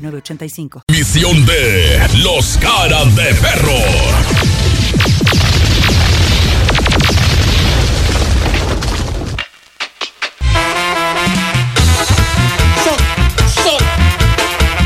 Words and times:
906985. 0.00 0.82
Misión 0.88 1.46
de 1.46 2.08
Los 2.22 2.56
Caras 2.58 3.14
de 3.14 3.34
Perro. 3.34 4.40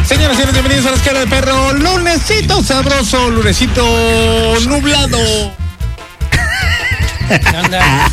Señoras 0.06 0.34
y 0.34 0.36
señores, 0.36 0.52
bienvenidos 0.52 0.86
a 0.86 0.90
las 0.90 1.00
caras 1.00 1.20
de 1.22 1.26
perro. 1.28 1.72
Lunesito 1.72 2.62
sabroso, 2.62 3.30
lunesito 3.30 4.54
nublado. 4.66 5.18
¿Qué 7.28 7.56
onda? 7.56 8.10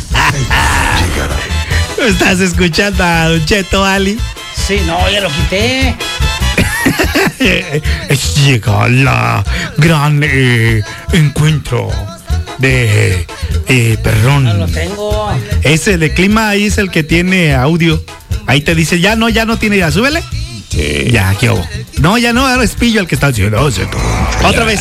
Estás 1.98 2.40
escuchando 2.40 3.04
a 3.04 3.28
Don 3.28 3.44
Cheto 3.44 3.84
Ali. 3.84 4.18
Sí, 4.66 4.80
no, 4.86 5.08
ya 5.10 5.20
lo 5.20 5.28
quité. 5.28 5.94
Llega 7.42 8.88
la 8.88 9.44
gran 9.76 10.20
eh, 10.24 10.82
encuentro 11.12 11.90
de 12.58 13.26
eh, 13.68 13.98
perrón. 14.02 14.44
No 14.44 14.54
lo 14.54 14.66
tengo. 14.68 15.30
Ese 15.62 15.98
de 15.98 16.12
clima 16.12 16.50
ahí 16.50 16.66
es 16.66 16.78
el 16.78 16.90
que 16.90 17.02
tiene 17.02 17.54
audio. 17.54 18.02
Ahí 18.46 18.60
te 18.60 18.74
dice, 18.74 19.00
ya 19.00 19.16
no, 19.16 19.28
ya 19.28 19.44
no 19.44 19.58
tiene, 19.58 19.78
ya 19.78 19.90
súbele. 19.90 20.22
Ya, 21.10 21.34
¿qué 21.38 21.50
hubo? 21.50 21.66
No, 21.98 22.16
ya 22.16 22.32
no, 22.32 22.46
ahora 22.46 22.64
es 22.64 22.72
Pillo 22.74 23.00
el 23.00 23.06
que 23.06 23.14
está 23.14 23.28
diciendo. 23.28 23.60
"Oh, 23.60 23.70
se 23.70 23.84
to-". 23.84 23.98
Otra 24.44 24.64
vez. 24.64 24.80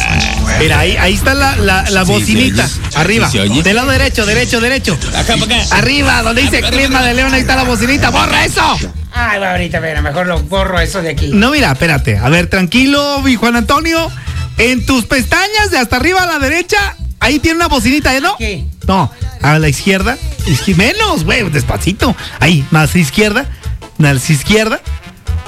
Mira, 0.59 0.80
ahí, 0.80 0.96
ahí 0.98 1.14
está 1.14 1.34
la, 1.34 1.56
la, 1.58 2.03
bocinita. 2.03 2.68
Arriba. 2.96 3.30
Del 3.30 3.75
lado 3.75 3.92
derecho, 3.92 4.25
derecho, 4.25 4.62
derecho. 4.62 4.98
Acá, 5.16 5.36
para 5.38 5.58
acá. 5.62 5.75
Arriba, 5.78 6.22
donde 6.23 6.44
dice 6.44 6.62
clima 6.62 7.02
de 7.03 7.14
León, 7.14 7.34
ahí 7.34 7.42
está 7.42 7.56
la 7.56 7.64
bocinita. 7.64 8.09
¡Borra 8.09 8.46
eso! 8.46 8.80
Ay, 9.14 9.40
va 9.40 9.52
ahorita, 9.52 9.80
mira, 9.81 10.02
mejor 10.02 10.28
lo 10.28 10.40
borro 10.44 10.80
eso 10.80 11.02
de 11.02 11.09
aquí. 11.09 11.31
No, 11.34 11.52
mira, 11.52 11.72
espérate. 11.72 12.17
A 12.17 12.30
ver, 12.30 12.48
tranquilo, 12.48 13.22
mi 13.22 13.36
Juan 13.36 13.56
Antonio. 13.56 14.09
En 14.58 14.86
tus 14.86 15.06
pestañas 15.06 15.72
de 15.72 15.78
hasta 15.78 15.95
arriba 15.98 16.23
a 16.23 16.28
la 16.28 16.40
derecha, 16.40 16.95
ahí 17.20 17.40
tiene 17.40 17.58
una 17.58 17.68
bocinita, 17.68 18.16
¿eh, 18.16 18.22
no? 18.22 18.34
Aquí. 18.36 18.68
No, 18.88 19.12
a 19.42 19.59
la 19.59 19.70
izquierda. 19.70 20.18
izqui- 20.45 20.76
menos, 20.76 21.23
güey, 21.23 21.50
despacito. 21.50 22.16
Ahí, 22.40 22.66
más 22.72 22.95
izquierda. 22.95 23.45
Más 23.98 24.30
izquierda. 24.30 24.80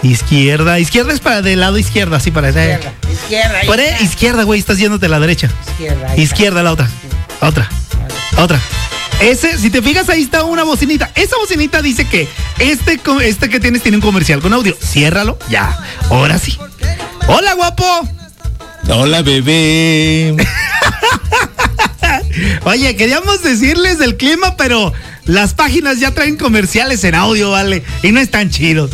Izquierda. 0.02 0.80
Izquierda 0.80 1.14
es 1.14 1.20
para 1.20 1.42
del 1.42 1.59
lado 1.61 1.77
izquierdo, 1.77 2.16
así 2.16 2.31
para 2.31 2.50
Izquierda, 2.50 2.92
izquierda. 3.11 3.58
ahí 3.59 3.67
Por 3.67 3.80
izquierda, 4.02 4.44
güey, 4.44 4.59
estás 4.59 4.77
yéndote 4.77 5.05
a 5.05 5.09
la 5.09 5.20
derecha. 5.20 5.50
Izquierda. 5.72 6.17
Izquierda 6.17 6.64
la 6.64 6.72
otra. 6.73 6.89
Otra. 7.42 7.70
Otra. 8.38 8.59
Ese, 9.24 9.58
si 9.58 9.70
te 9.70 9.82
fijas, 9.82 10.10
ahí 10.10 10.22
está 10.22 10.44
una 10.44 10.64
bocinita. 10.64 11.10
Esa 11.16 11.38
bocinita 11.38 11.82
dice 11.82 12.06
que 12.06 12.28
este, 12.60 13.00
este 13.22 13.50
que 13.50 13.62
tienes 13.62 13.82
tiene 13.82 13.96
un 13.96 14.02
comercial 14.02 14.42
con 14.42 14.52
audio. 14.52 14.76
Ciérralo. 14.84 15.40
Ya. 15.50 15.80
Ahora 16.10 16.38
sí. 16.38 16.58
Hola, 17.28 17.54
guapo. 17.54 17.86
Hola, 18.90 19.22
bebé. 19.22 20.36
Oye, 22.66 22.98
queríamos 22.98 23.42
decirles 23.42 23.98
del 23.98 24.18
clima, 24.18 24.58
pero 24.58 24.92
las 25.23 25.54
páginas 25.54 26.02
ya 26.02 26.12
traen 26.12 26.36
comerciales 26.36 27.06
en 27.06 27.16
audio, 27.16 27.50
¿vale? 27.50 27.82
Y 28.02 28.12
no 28.12 28.20
están 28.20 28.50
chidos. 28.50 28.92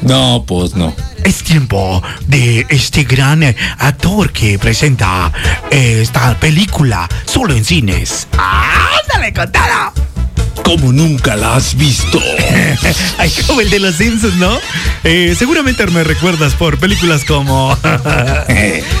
No, 0.00 0.44
pues 0.46 0.74
no. 0.74 0.94
Es 1.24 1.42
tiempo 1.42 2.02
de 2.26 2.66
este 2.68 3.04
gran 3.04 3.42
eh, 3.42 3.56
actor 3.78 4.32
que 4.32 4.58
presenta 4.58 5.32
esta 5.70 6.38
película 6.38 7.08
solo 7.26 7.54
en 7.54 7.64
cines. 7.64 8.26
¡Ándale, 8.32 9.32
con 9.32 9.50
todo! 9.52 10.08
Como 10.64 10.92
nunca 10.92 11.34
la 11.36 11.56
has 11.56 11.74
visto. 11.76 12.20
Ay, 13.18 13.32
como 13.46 13.60
el 13.60 13.70
de 13.70 13.80
los 13.80 13.94
Simpsons, 13.94 14.34
¿no? 14.34 14.58
Eh, 15.04 15.34
seguramente 15.38 15.86
me 15.86 16.04
recuerdas 16.04 16.54
por 16.54 16.78
películas 16.78 17.24
como. 17.24 17.70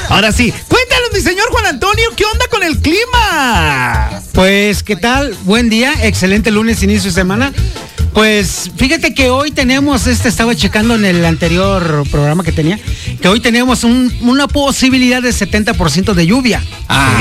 Ahora 0.08 0.32
sí, 0.32 0.52
cuéntanos, 0.68 1.08
mi 1.12 1.20
señor 1.20 1.50
Juan 1.50 1.66
Antonio, 1.66 2.08
¿qué 2.16 2.24
onda 2.24 2.46
con 2.50 2.62
el 2.62 2.78
clima? 2.78 4.22
Pues, 4.32 4.82
¿qué 4.82 4.96
tal? 4.96 5.36
Buen 5.42 5.68
día, 5.68 5.92
excelente 6.02 6.50
lunes, 6.50 6.82
inicio 6.82 7.10
de 7.10 7.14
semana. 7.14 7.52
Pues 8.18 8.72
fíjate 8.76 9.14
que 9.14 9.30
hoy 9.30 9.52
tenemos, 9.52 10.08
este 10.08 10.28
estaba 10.28 10.52
checando 10.56 10.96
en 10.96 11.04
el 11.04 11.24
anterior 11.24 12.02
programa 12.10 12.42
que 12.42 12.50
tenía, 12.50 12.76
que 13.22 13.28
hoy 13.28 13.38
tenemos 13.38 13.84
un- 13.84 14.12
una 14.22 14.48
posibilidad 14.48 15.22
de 15.22 15.32
70% 15.32 16.14
de 16.14 16.26
lluvia. 16.26 16.60
Ah, 16.88 17.16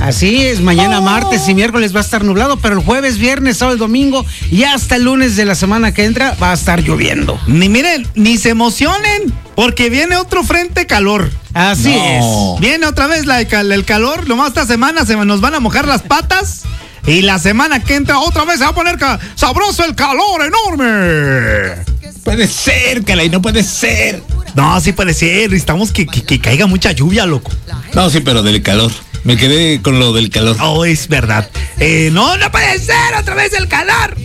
Así 0.00 0.46
es, 0.46 0.62
mañana 0.62 1.02
martes 1.02 1.46
y 1.46 1.54
miércoles 1.54 1.94
va 1.94 1.98
a 2.00 2.02
estar 2.02 2.24
nublado, 2.24 2.56
pero 2.56 2.78
el 2.78 2.82
jueves, 2.82 3.18
viernes, 3.18 3.58
sábado 3.58 3.76
y 3.76 3.80
domingo 3.80 4.24
y 4.50 4.62
hasta 4.62 4.96
el 4.96 5.02
lunes 5.04 5.36
de 5.36 5.44
la 5.44 5.54
semana 5.54 5.92
que 5.92 6.06
entra 6.06 6.34
va 6.42 6.52
a 6.52 6.54
estar 6.54 6.80
lloviendo. 6.82 7.38
Ni 7.46 7.68
miren, 7.68 8.06
ni 8.14 8.38
se 8.38 8.48
emocionen, 8.48 9.34
porque 9.54 9.90
viene 9.90 10.16
otro 10.16 10.42
frente 10.42 10.86
calor. 10.86 11.30
Así 11.52 11.94
No. 11.94 12.56
Viene 12.60 12.86
otra 12.86 13.08
vez 13.08 13.26
la, 13.26 13.42
el 13.42 13.84
calor, 13.84 14.26
nomás 14.26 14.48
esta 14.48 14.64
semana 14.64 15.04
se 15.04 15.16
nos 15.16 15.42
van 15.42 15.54
a 15.54 15.60
mojar 15.60 15.86
las 15.86 16.00
patas. 16.00 16.62
Y 17.06 17.22
la 17.22 17.38
semana 17.38 17.82
que 17.82 17.94
entra 17.94 18.18
otra 18.20 18.44
vez 18.44 18.58
se 18.58 18.64
va 18.64 18.70
a 18.70 18.74
poner 18.74 18.96
sabroso 19.34 19.84
el 19.84 19.94
calor 19.94 20.42
enorme. 20.44 21.82
puede 22.24 22.46
ser, 22.46 23.04
Calay, 23.04 23.28
no 23.30 23.40
puede 23.42 23.62
ser. 23.64 24.22
No, 24.54 24.80
sí 24.80 24.92
puede 24.92 25.14
ser, 25.14 25.48
necesitamos 25.50 25.92
que, 25.92 26.06
que- 26.06 26.22
que 26.24 26.40
caiga 26.40 26.66
mucha 26.66 26.92
lluvia, 26.92 27.24
loco. 27.26 27.50
No, 27.94 28.10
sí, 28.10 28.20
pero 28.20 28.42
del 28.42 28.62
calor. 28.62 28.90
Me 29.24 29.36
quedé 29.36 29.80
con 29.82 29.98
lo 29.98 30.12
del 30.12 30.30
calor. 30.30 30.56
Oh, 30.60 30.84
es 30.84 31.06
verdad. 31.08 31.48
Eh, 31.78 32.10
no, 32.12 32.36
no 32.36 32.50
puede 32.50 32.78
ser 32.78 32.96
otra 33.18 33.34
vez 33.34 33.52
el 33.54 33.68
calor. 33.68 34.16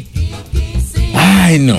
Ay, 1.13 1.59
no. 1.59 1.77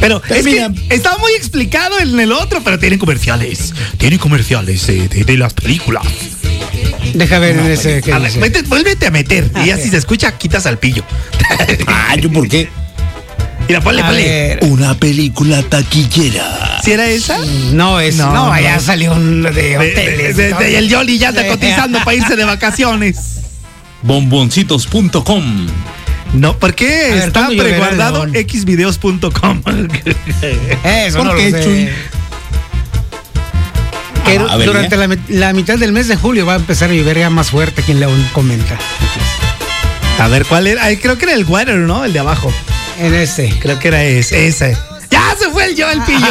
Pero 0.00 0.20
es 0.30 0.44
Mira. 0.44 0.70
que 0.88 0.94
está 0.96 1.16
muy 1.18 1.32
explicado 1.32 1.98
en 2.00 2.18
el 2.18 2.32
otro, 2.32 2.60
pero 2.64 2.78
tienen 2.78 2.98
comerciales. 2.98 3.72
Tienen 3.98 4.18
comerciales 4.18 4.88
eh, 4.88 5.08
de, 5.08 5.24
de 5.24 5.36
las 5.36 5.54
películas. 5.54 6.02
Deja 7.18 7.38
ver 7.38 7.58
en 7.58 7.66
ese. 7.70 8.00
¿qué 8.02 8.12
A 8.12 8.18
ver, 8.18 8.32
vuélvete 8.66 9.06
a 9.06 9.10
meter. 9.10 9.50
Y 9.62 9.66
ya 9.68 9.76
ok. 9.76 9.80
si 9.82 9.88
se 9.90 9.96
escucha, 9.98 10.32
quitas 10.38 10.66
al 10.66 10.78
pillo. 10.78 11.04
Ah, 11.86 12.16
¿yo 12.16 12.30
por 12.30 12.48
qué? 12.48 12.68
Mira, 13.68 13.80
ponle, 13.80 14.02
ponle. 14.02 14.58
Una 14.62 14.94
película 14.94 15.62
taquillera. 15.62 16.80
¿Si 16.84 16.92
era 16.92 17.06
esa? 17.08 17.38
No, 17.72 18.00
es. 18.00 18.16
No, 18.16 18.32
No, 18.32 18.46
no. 18.54 18.60
ya 18.60 18.80
salió 18.80 19.12
un 19.12 19.42
de 19.42 19.78
hoteles. 19.78 20.36
de- 20.36 20.42
de- 20.44 20.50
¿no? 20.50 20.58
de- 20.58 20.78
el 20.78 20.88
Yoli 20.88 21.18
ya 21.18 21.28
está 21.30 21.46
cotizando 21.46 21.98
para 22.00 22.14
irse 22.16 22.34
de 22.36 22.44
vacaciones. 22.44 23.16
Bomboncitos.com. 24.02 25.66
No, 26.34 26.58
¿por 26.58 26.74
qué 26.74 26.86
A 27.12 27.24
está 27.26 27.40
¿cuándo 27.40 27.52
lloverá 27.62 27.76
preguardado 27.90 28.26
xvideos.com? 28.32 29.62
Eso 30.82 31.18
¿Por 31.18 31.26
no 31.26 31.34
qué, 31.36 31.50
lo 31.50 31.58
sé. 31.58 31.64
Chuy? 31.64 31.88
Que 34.24 34.38
Ah, 34.38 34.56
durante 34.56 34.96
la, 34.96 35.08
la 35.28 35.52
mitad 35.52 35.78
del 35.78 35.92
mes 35.92 36.08
de 36.08 36.16
julio 36.16 36.46
va 36.46 36.54
a 36.54 36.56
empezar 36.56 36.90
a 36.90 36.94
llover 36.94 37.18
ya 37.18 37.30
más 37.30 37.50
fuerte, 37.50 37.82
quien 37.82 38.00
León 38.00 38.28
comenta. 38.32 38.78
A 40.18 40.28
ver, 40.28 40.46
¿cuál 40.46 40.66
era? 40.66 40.84
Ay, 40.84 40.98
creo 40.98 41.18
que 41.18 41.24
era 41.24 41.34
el 41.34 41.44
water, 41.44 41.74
¿no? 41.76 42.04
El 42.04 42.12
de 42.12 42.20
abajo. 42.20 42.52
En 42.98 43.14
este. 43.14 43.52
Creo 43.60 43.78
que 43.78 43.88
era 43.88 44.04
ese. 44.04 44.46
ese. 44.46 44.76
¡Ya 45.10 45.34
se 45.38 45.50
fue 45.50 45.64
el 45.66 45.76
yo, 45.76 45.90
el 45.90 46.00
pillo! 46.02 46.26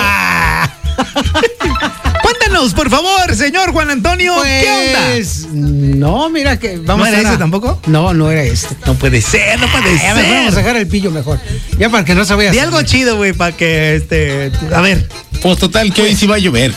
Cuéntanos, 2.22 2.74
por 2.74 2.90
favor, 2.90 3.36
señor 3.36 3.72
Juan 3.72 3.90
Antonio, 3.90 4.34
¿qué 4.44 4.70
onda? 4.70 5.00
Pues, 5.12 5.48
No, 5.52 6.30
mira 6.30 6.58
que 6.60 6.78
vamos 6.78 7.08
¿No 7.08 7.14
era 7.14 7.28
a 7.28 7.32
ese 7.32 7.38
tampoco? 7.38 7.82
No, 7.88 8.14
no 8.14 8.30
era 8.32 8.44
este. 8.44 8.76
No 8.86 8.94
puede 8.96 9.22
ser, 9.22 9.60
no 9.60 9.68
puede 9.68 9.98
Ya 9.98 10.16
mejor 10.16 10.32
vamos 10.32 10.48
a 10.48 10.56
ser. 10.56 10.64
dejar 10.64 10.78
el 10.78 10.88
pillo 10.88 11.12
mejor. 11.12 11.40
Ya 11.78 11.90
para 11.90 12.06
que 12.06 12.16
no 12.16 12.24
se 12.26 12.36
vaya 12.36 12.52
Di 12.52 12.60
algo 12.60 12.82
chido, 12.84 13.18
güey, 13.18 13.34
para 13.34 13.56
que 13.56 13.96
este. 13.96 14.52
A 14.74 14.82
ver. 14.82 15.08
Pues 15.42 15.58
total, 15.58 15.92
que 15.94 16.04
hoy 16.04 16.16
sí 16.16 16.28
va 16.28 16.36
a 16.36 16.40
llover. 16.40 16.72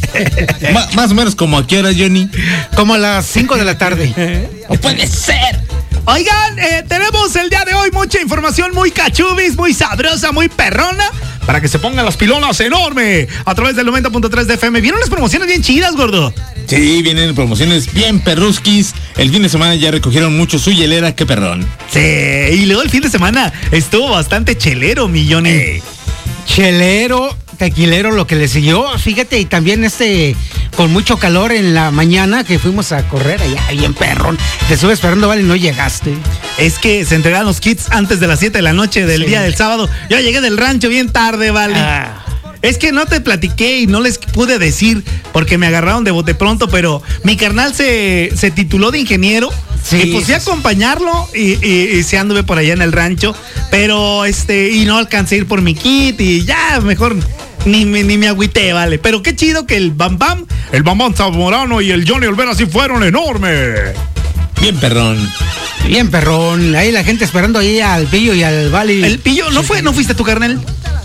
Más 0.94 1.10
o 1.10 1.14
menos 1.14 1.34
como 1.34 1.58
a 1.58 1.66
qué 1.66 1.78
hora, 1.78 1.90
Johnny. 1.96 2.30
Como 2.74 2.94
a 2.94 2.98
las 2.98 3.26
5 3.26 3.56
de 3.56 3.64
la 3.64 3.76
tarde. 3.78 4.48
No 4.70 4.76
puede 4.76 5.04
ser. 5.08 5.58
Oigan, 6.04 6.58
eh, 6.60 6.84
tenemos 6.88 7.34
el 7.34 7.50
día 7.50 7.64
de 7.64 7.74
hoy 7.74 7.90
mucha 7.90 8.20
información 8.20 8.72
muy 8.72 8.92
cachubis, 8.92 9.56
muy 9.56 9.74
sabrosa, 9.74 10.30
muy 10.30 10.48
perrona. 10.48 11.10
Para 11.50 11.60
que 11.60 11.66
se 11.66 11.80
pongan 11.80 12.04
las 12.04 12.16
pilonas 12.16 12.60
enorme 12.60 13.26
a 13.44 13.56
través 13.56 13.74
del 13.74 13.84
90.3 13.88 14.44
de 14.44 14.54
FM. 14.54 14.80
¿Vieron 14.80 15.00
las 15.00 15.10
promociones 15.10 15.48
bien 15.48 15.62
chidas, 15.62 15.96
gordo? 15.96 16.32
Sí, 16.66 17.02
vienen 17.02 17.34
promociones 17.34 17.92
bien 17.92 18.20
perrusquis. 18.20 18.94
El 19.16 19.30
fin 19.32 19.42
de 19.42 19.48
semana 19.48 19.74
ya 19.74 19.90
recogieron 19.90 20.36
mucho 20.36 20.60
su 20.60 20.70
hielera, 20.70 21.16
qué 21.16 21.26
perrón. 21.26 21.66
Sí, 21.90 21.98
y 21.98 22.66
luego 22.66 22.82
el 22.82 22.90
fin 22.90 23.00
de 23.00 23.10
semana 23.10 23.52
estuvo 23.72 24.10
bastante 24.10 24.56
chelero, 24.56 25.08
millones. 25.08 25.82
Chelero, 26.46 27.36
tequilero 27.58 28.12
lo 28.12 28.28
que 28.28 28.36
le 28.36 28.46
siguió, 28.46 28.86
fíjate, 28.96 29.40
y 29.40 29.44
también 29.44 29.82
este, 29.82 30.36
con 30.76 30.92
mucho 30.92 31.18
calor 31.18 31.52
en 31.52 31.74
la 31.74 31.90
mañana 31.90 32.44
que 32.44 32.58
fuimos 32.58 32.92
a 32.92 33.06
correr 33.08 33.40
allá, 33.42 33.62
bien 33.72 33.94
perrón. 33.94 34.38
Te 34.68 34.74
estuve 34.74 34.92
esperando, 34.92 35.28
vale, 35.28 35.42
y 35.42 35.44
no 35.44 35.56
llegaste. 35.56 36.14
Es 36.58 36.78
que 36.78 37.04
se 37.04 37.14
entregaron 37.16 37.46
los 37.46 37.60
kits 37.60 37.90
antes 37.90 38.20
de 38.20 38.26
las 38.26 38.38
7 38.38 38.58
de 38.58 38.62
la 38.62 38.72
noche 38.72 39.04
del 39.06 39.22
Sí. 39.22 39.28
día 39.28 39.42
del 39.42 39.54
sábado. 39.54 39.88
Yo 40.08 40.18
llegué 40.20 40.40
del 40.40 40.56
rancho 40.56 40.88
bien 40.88 41.10
tarde, 41.10 41.50
vale. 41.50 41.74
Ah. 41.76 42.24
Es 42.62 42.76
que 42.76 42.92
no 42.92 43.06
te 43.06 43.22
platiqué 43.22 43.78
y 43.78 43.86
no 43.86 44.00
les 44.00 44.18
pude 44.18 44.58
decir 44.58 45.02
porque 45.32 45.56
me 45.56 45.66
agarraron 45.66 46.04
de 46.04 46.10
bote 46.10 46.34
pronto, 46.34 46.68
pero 46.68 47.02
mi 47.24 47.36
carnal 47.36 47.74
se, 47.74 48.32
se 48.36 48.50
tituló 48.50 48.90
de 48.90 48.98
ingeniero. 48.98 49.50
Sí, 49.82 49.96
y 49.96 50.20
fui 50.20 50.34
a 50.34 50.36
acompañarlo 50.36 51.26
y, 51.34 51.52
y, 51.66 51.88
y 51.98 52.02
se 52.02 52.18
anduve 52.18 52.42
por 52.42 52.58
allá 52.58 52.74
en 52.74 52.82
el 52.82 52.92
rancho. 52.92 53.34
Pero 53.70 54.26
este, 54.26 54.70
y 54.72 54.84
no 54.84 54.98
alcancé 54.98 55.36
a 55.36 55.38
ir 55.38 55.46
por 55.46 55.62
mi 55.62 55.74
kit 55.74 56.20
y 56.20 56.44
ya, 56.44 56.80
mejor 56.82 57.16
ni, 57.64 57.84
me- 57.84 58.02
ni 58.02 58.16
me 58.18 58.28
agüité, 58.28 58.72
vale. 58.72 58.98
Pero 58.98 59.22
qué 59.22 59.34
chido 59.36 59.66
que 59.66 59.76
el 59.76 59.90
Bam 59.92 60.18
Bam, 60.18 60.46
el 60.72 60.82
Bam 60.82 60.98
Bam 60.98 61.14
Zamorano 61.14 61.80
y 61.80 61.90
el 61.90 62.08
Johnny 62.08 62.26
Olvera 62.26 62.54
sí 62.54 62.66
fueron 62.66 63.02
enormes. 63.04 63.78
Bien 64.60 64.76
perrón. 64.76 65.30
Bien 65.86 66.10
perrón, 66.10 66.76
ahí 66.76 66.92
la 66.92 67.02
gente 67.02 67.24
esperando 67.24 67.58
ahí 67.58 67.80
al 67.80 68.06
pillo 68.06 68.34
y 68.34 68.42
al 68.42 68.70
Vali. 68.70 69.02
El 69.02 69.18
pillo, 69.18 69.50
¿no 69.50 69.62
fue? 69.62 69.80
¿No 69.82 69.92
fuiste 69.94 70.14
tu 70.14 70.22
carnal? 70.24 70.60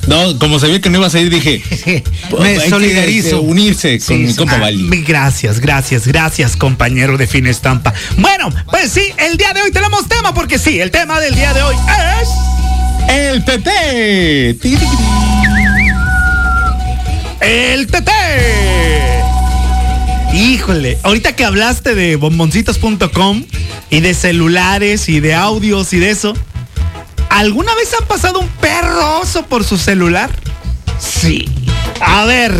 No, 0.07 0.37
como 0.37 0.59
sabía 0.59 0.79
que 0.81 0.89
no 0.89 0.97
ibas 0.99 1.15
a 1.15 1.19
ir, 1.19 1.29
dije. 1.31 1.63
Me 2.39 2.49
hay 2.59 2.69
solidarizo. 2.69 3.41
unirse 3.41 3.97
con 3.99 4.17
Sí, 4.17 4.23
mi 4.23 4.35
compa 4.35 4.55
Ah, 4.57 4.59
Bali. 4.59 4.87
Gracias, 5.03 5.59
gracias, 5.59 6.05
gracias, 6.05 6.55
compañero 6.57 7.17
de 7.17 7.25
Fin 7.25 7.47
Estampa. 7.47 7.93
Bueno, 8.17 8.51
pues 8.69 8.91
sí, 8.91 9.01
el 9.17 9.37
día 9.37 9.53
de 9.53 9.61
hoy 9.63 9.71
tenemos 9.71 10.07
tema, 10.07 10.33
porque 10.33 10.59
sí, 10.59 10.79
el 10.79 10.91
tema 10.91 11.19
del 11.19 11.33
día 11.33 11.53
de 11.53 11.63
hoy 11.63 11.75
es. 12.21 13.09
El 13.09 13.45
TT. 13.45 14.59
¡El 17.41 17.87
TT! 17.87 18.09
Híjole, 20.33 20.97
ahorita 21.03 21.35
que 21.35 21.45
hablaste 21.45 21.95
de 21.95 22.15
bomboncitos.com 22.17 23.43
y 23.89 23.99
de 24.01 24.13
celulares 24.13 25.07
y 25.07 25.19
de 25.19 25.33
audios 25.33 25.93
y 25.93 25.99
de 25.99 26.09
eso, 26.09 26.33
¿alguna 27.29 27.73
vez 27.75 27.93
han 27.99 28.05
pasado 28.07 28.39
un 28.39 28.47
perroso 28.47 29.45
por 29.45 29.63
su 29.63 29.77
celular? 29.77 30.29
Sí. 30.99 31.47
A 32.01 32.25
ver, 32.25 32.53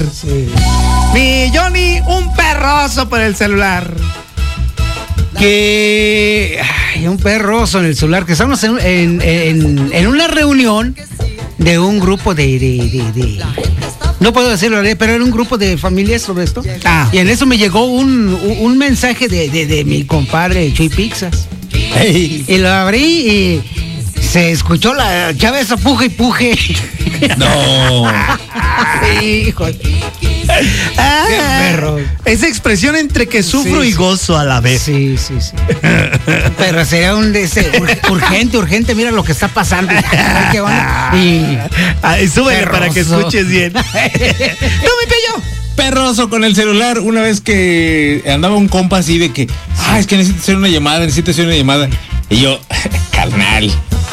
mi 1.14 1.52
Johnny, 1.54 2.00
un 2.08 2.34
perroso 2.36 3.10
por 3.10 3.20
el 3.22 3.36
celular. 3.36 3.92
Que. 5.38 6.62
Ay, 6.96 7.08
un 7.08 7.18
perroso 7.18 7.80
en 7.80 7.86
el 7.86 7.96
celular, 7.98 8.26
que 8.26 8.32
estamos 8.34 8.64
en, 8.64 8.80
en- 8.80 9.22
en- 9.22 9.90
en 9.94 10.08
una 10.08 10.28
reunión 10.28 10.96
de 11.58 11.78
un 11.80 12.00
grupo 12.00 12.34
de. 12.34 12.58
de- 12.58 12.90
de- 12.90 13.12
de- 13.12 13.44
no 14.26 14.34
puedo 14.34 14.50
decirlo, 14.50 14.82
pero 14.98 15.14
era 15.14 15.24
un 15.24 15.30
grupo 15.30 15.56
de 15.58 15.78
familias 15.78 16.24
sobre 16.24 16.44
esto. 16.46 16.64
Ah. 16.84 17.08
Y 17.14 17.20
en 17.20 17.30
eso 17.30 17.46
me 17.46 17.58
llegó 17.60 17.86
un, 17.86 18.34
un- 18.60 18.78
mensaje 18.78 19.28
de, 19.28 19.50
de- 19.50 19.68
de 19.68 19.86
mi 19.86 20.04
compadre 20.04 20.74
Chuy 20.74 20.90
Pixas. 20.90 21.48
Y 22.04 22.58
lo 22.58 22.70
abrí 22.70 23.04
y 23.04 23.64
se 24.20 24.52
escuchó 24.52 24.96
la 24.96 25.32
chava 25.38 25.60
esa 25.60 25.78
puje 25.78 26.08
y 26.08 26.10
puje. 26.10 26.58
No. 27.38 28.06
Hijo. 29.22 29.66
Ah, 30.98 31.26
Qué 31.28 31.36
perro. 31.72 32.00
Esa 32.26 32.48
expresión 32.48 32.96
entre 32.96 33.28
que 33.28 33.44
sufro 33.44 33.82
Sí, 33.84 33.90
y 33.90 33.92
gozo 33.94 34.38
a 34.38 34.44
la 34.46 34.62
vez. 34.62 34.82
Sí, 34.84 35.18
sí, 35.18 35.34
sí. 35.40 35.52
Pero 36.58 36.86
sería 36.86 37.16
un 37.16 37.34
de 37.34 37.44
ese, 37.44 37.72
ur- 37.80 38.12
urgente, 38.12 38.58
urgente, 38.58 38.96
mira 38.96 39.12
lo 39.12 39.24
que 39.24 39.32
está 39.34 39.48
pasando. 39.50 39.92
Ay, 40.12 40.46
qué 40.52 40.62
onda. 40.62 41.12
Y 41.16 41.58
Ay, 42.02 42.28
súbele 42.28 42.68
para 42.68 42.90
que 42.90 43.02
escuches 43.02 43.48
bien. 43.48 43.74
¡No, 43.74 43.82
mi 43.82 45.06
pillo! 45.06 45.44
Perroso 45.76 46.30
con 46.30 46.44
el 46.44 46.56
celular. 46.56 47.00
Una 47.00 47.22
vez 47.22 47.42
que 47.42 48.24
andaba 48.32 48.56
un 48.56 48.68
compa 48.70 48.98
así 49.00 49.18
de 49.18 49.34
que, 49.34 49.48
ah, 49.88 50.00
es 50.00 50.08
que 50.08 50.16
necesito 50.18 50.42
hacer 50.42 50.56
una 50.56 50.70
llamada, 50.70 51.00
necesito 51.02 51.32
hacer 51.32 51.46
una 51.46 51.56
llamada. 51.56 51.90
Y 52.30 52.42
yo, 52.42 52.60
carnal, 53.12 53.70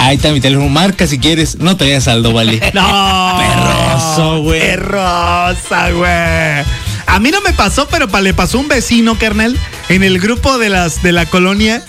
ahí 0.07 0.17
está 0.17 0.33
mi 0.33 0.41
teléfono, 0.41 0.69
marca 0.69 1.07
si 1.07 1.19
quieres. 1.19 1.59
No 1.59 1.77
traía 1.77 2.01
saldo, 2.01 2.33
vale. 2.33 2.61
No. 2.75 3.39
Perroso, 3.39 4.43
güey. 4.43 4.61
Perrosa, 4.61 5.91
güey. 5.91 6.65
A 7.07 7.19
mí 7.21 7.31
no 7.31 7.41
me 7.43 7.53
pasó, 7.53 7.87
pero 7.89 8.09
pa- 8.09 8.21
le 8.21 8.33
pasó 8.35 8.59
un 8.59 8.69
vecino, 8.69 9.19
carnal, 9.19 9.57
en 9.89 10.03
el 10.03 10.19
grupo 10.19 10.59
de 10.59 10.69
las 10.71 11.03
de 11.03 11.13
la 11.13 11.27
colonia. 11.27 11.83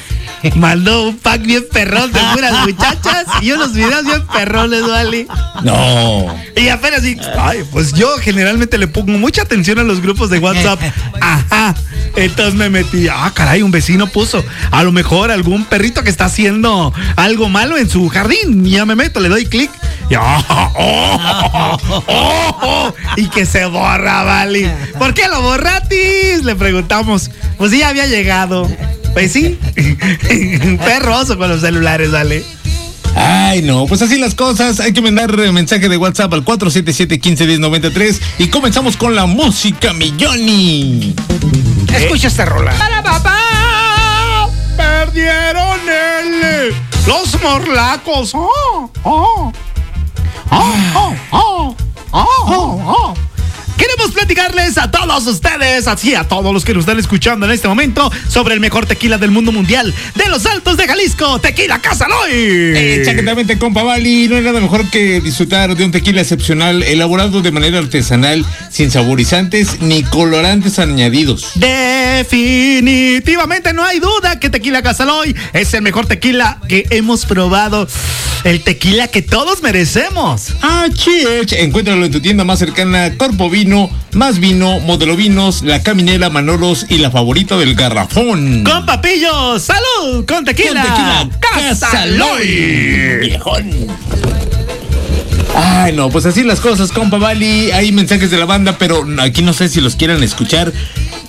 Mandó 0.55 1.03
un 1.07 1.17
pack 1.17 1.41
bien 1.43 1.63
perrón 1.71 2.11
de 2.11 2.19
puras 2.33 2.65
muchachas 2.65 3.25
y 3.41 3.53
unos 3.53 3.71
videos 3.73 4.03
bien 4.03 4.27
perrones, 4.27 4.85
¿vale? 4.85 5.25
No. 5.63 6.35
Y 6.57 6.67
apenas 6.67 6.99
así, 6.99 7.15
ay, 7.39 7.59
pues 7.71 7.93
yo 7.93 8.17
generalmente 8.17 8.77
le 8.77 8.87
pongo 8.89 9.17
mucha 9.17 9.43
atención 9.43 9.79
a 9.79 9.83
los 9.83 10.01
grupos 10.01 10.29
de 10.29 10.39
WhatsApp. 10.39 10.81
Ajá. 11.21 11.73
Entonces 12.15 12.55
me 12.55 12.69
metí, 12.69 13.07
ah, 13.07 13.31
caray, 13.33 13.61
un 13.61 13.71
vecino 13.71 14.07
puso 14.07 14.43
a 14.71 14.83
lo 14.83 14.91
mejor 14.91 15.31
algún 15.31 15.65
perrito 15.65 16.03
que 16.03 16.09
está 16.09 16.25
haciendo 16.25 16.93
algo 17.15 17.49
malo 17.49 17.77
en 17.77 17.89
su 17.89 18.07
jardín. 18.09 18.65
Ya 18.65 18.85
me 18.85 18.95
meto, 18.95 19.19
le 19.19 19.29
doy 19.29 19.45
clic. 19.45 19.71
Y, 20.09 20.15
oh, 20.15 20.45
oh, 20.49 21.77
oh, 22.07 22.55
oh, 22.61 22.93
y 23.15 23.27
que 23.27 23.45
se 23.45 23.65
borra, 23.65 24.23
vale. 24.23 24.71
¿Por 24.99 25.13
qué 25.13 25.27
lo 25.27 25.41
borratis? 25.41 26.43
Le 26.43 26.55
preguntamos. 26.55 27.31
Pues 27.57 27.71
sí, 27.71 27.81
había 27.81 28.05
llegado. 28.05 28.69
Pues 29.13 29.31
sí, 29.31 29.59
perroso 30.85 31.37
con 31.37 31.49
los 31.49 31.61
celulares, 31.61 32.11
vale. 32.11 32.43
Ay, 33.15 33.61
no, 33.61 33.85
pues 33.85 34.01
así 34.01 34.17
las 34.17 34.35
cosas. 34.35 34.79
Hay 34.79 34.93
que 34.93 35.01
mandar 35.01 35.37
eh, 35.39 35.51
mensaje 35.51 35.87
de 35.89 35.97
WhatsApp 35.97 36.33
al 36.33 36.43
477-151093 36.45 38.19
y 38.39 38.47
comenzamos 38.47 38.97
con 38.97 39.15
la 39.15 39.25
música, 39.25 39.93
mi 39.93 40.13
Johnny. 40.19 41.13
escucha 41.95 42.27
esta 42.27 42.45
rola. 42.45 42.73
Perdieron 44.77 45.79
el. 45.87 46.73
Los 47.05 47.41
morlacos. 47.41 48.31
Oh, 48.33 48.89
oh. 49.03 49.51
Oh, 50.49 50.75
oh, 50.95 51.15
oh. 51.31 51.75
Oh, 52.15 52.27
oh, 52.47 52.81
oh. 52.85 53.02
Queremos 54.03 54.19
platicarles 54.19 54.77
a 54.77 54.91
todos 54.91 55.25
ustedes, 55.27 55.87
así 55.87 56.13
a 56.13 56.25
todos 56.25 56.53
los 56.53 56.65
que 56.65 56.73
nos 56.73 56.81
están 56.81 56.99
escuchando 56.99 57.45
en 57.45 57.53
este 57.53 57.69
momento, 57.69 58.11
sobre 58.27 58.53
el 58.53 58.59
mejor 58.59 58.85
tequila 58.85 59.17
del 59.17 59.31
mundo 59.31 59.53
mundial 59.53 59.93
de 60.15 60.27
los 60.27 60.45
Altos 60.45 60.75
de 60.75 60.87
Jalisco, 60.87 61.39
Tequila 61.39 61.79
Casaloy. 61.79 63.01
Chaquetamente, 63.05 63.57
compa 63.57 63.81
Bali, 63.81 64.27
no 64.27 64.35
hay 64.35 64.41
nada 64.41 64.59
mejor 64.59 64.89
que 64.89 65.21
disfrutar 65.21 65.77
de 65.77 65.85
un 65.85 65.91
tequila 65.91 66.19
excepcional, 66.19 66.83
elaborado 66.83 67.41
de 67.41 67.51
manera 67.51 67.79
artesanal, 67.79 68.45
sin 68.69 68.91
saborizantes 68.91 69.79
ni 69.79 70.03
colorantes 70.03 70.79
añadidos. 70.79 71.51
Definitivamente 71.55 73.71
no 73.71 73.85
hay 73.85 73.99
duda 73.99 74.37
que 74.37 74.49
Tequila 74.49 74.81
Casaloy 74.81 75.33
es 75.53 75.73
el 75.73 75.81
mejor 75.81 76.07
tequila 76.07 76.59
que 76.67 76.87
hemos 76.89 77.25
probado. 77.25 77.87
El 78.43 78.61
tequila 78.61 79.07
que 79.07 79.21
todos 79.21 79.63
merecemos. 79.63 80.53
Ah, 80.61 80.87
cheers. 80.93 81.53
Encuéntralo 81.53 82.05
en 82.05 82.11
tu 82.11 82.19
tienda 82.19 82.43
más 82.43 82.59
cercana, 82.59 83.15
Corpo 83.15 83.49
Vino, 83.49 83.89
Más 84.13 84.39
Vino, 84.39 84.79
Modelo 84.79 85.15
Vinos, 85.15 85.63
La 85.63 85.81
Caminera, 85.81 86.29
Manolos 86.29 86.85
y 86.89 86.99
la 86.99 87.09
favorita 87.09 87.57
del 87.57 87.75
Garrafón. 87.75 88.63
Con 88.63 88.85
papillo, 88.85 89.59
salud, 89.59 90.25
con 90.27 90.45
tequila. 90.45 90.83
Con 90.83 91.29
tequila 91.29 91.29
Casaloy. 91.39 93.17
Viejón. 93.21 93.87
Ay, 95.55 95.93
no, 95.93 96.09
pues 96.09 96.25
así 96.25 96.43
las 96.43 96.59
cosas, 96.59 96.91
compa 96.91 97.17
Bali. 97.17 97.71
Hay 97.71 97.91
mensajes 97.91 98.31
de 98.31 98.37
la 98.37 98.45
banda, 98.45 98.77
pero 98.77 99.05
aquí 99.19 99.41
no 99.41 99.53
sé 99.53 99.69
si 99.69 99.81
los 99.81 99.95
quieran 99.95 100.23
escuchar. 100.23 100.71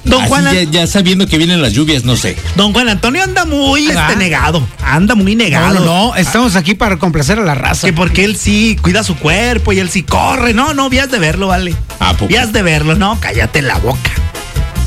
Don 0.05 0.21
Así 0.21 0.29
Juan, 0.29 0.45
ya, 0.53 0.63
ya 0.65 0.87
sabiendo 0.87 1.27
que 1.27 1.39
vienen 1.39 1.63
las 1.63 1.73
lluvias, 1.73 2.05
no 2.05 2.17
sé. 2.17 2.37
Don 2.57 2.73
Juan 2.73 2.89
Antonio 2.89 3.23
anda 3.23 3.45
muy 3.47 3.89
Ah. 3.91 4.07
este, 4.09 4.17
negado. 4.17 4.67
Anda 4.83 5.15
muy 5.15 5.35
No, 5.35 5.45
negado. 5.45 5.81
no, 5.81 5.85
no, 6.11 6.17
estamos 6.17 6.57
aquí 6.57 6.75
para 6.75 6.99
complacer 6.99 7.39
a 7.39 7.43
la 7.43 7.55
raza. 7.55 7.87
Que 7.87 7.93
porque 7.93 8.25
él 8.25 8.37
sí 8.37 8.77
cuida 8.83 9.03
su 9.03 9.17
cuerpo 9.17 9.73
y 9.73 9.79
él 9.79 9.89
sí 9.91 10.03
corre. 10.03 10.53
No, 10.53 10.75
no, 10.75 10.91
vías 10.91 11.11
de 11.11 11.19
verlo, 11.19 11.47
vale. 11.49 11.75
¿A 12.01 12.13
poco? 12.13 12.27
Vías 12.29 12.53
de 12.53 12.63
verlo, 12.63 12.95
no, 12.97 13.19
cállate 13.21 13.63
la 13.63 13.79
boca. 13.79 14.11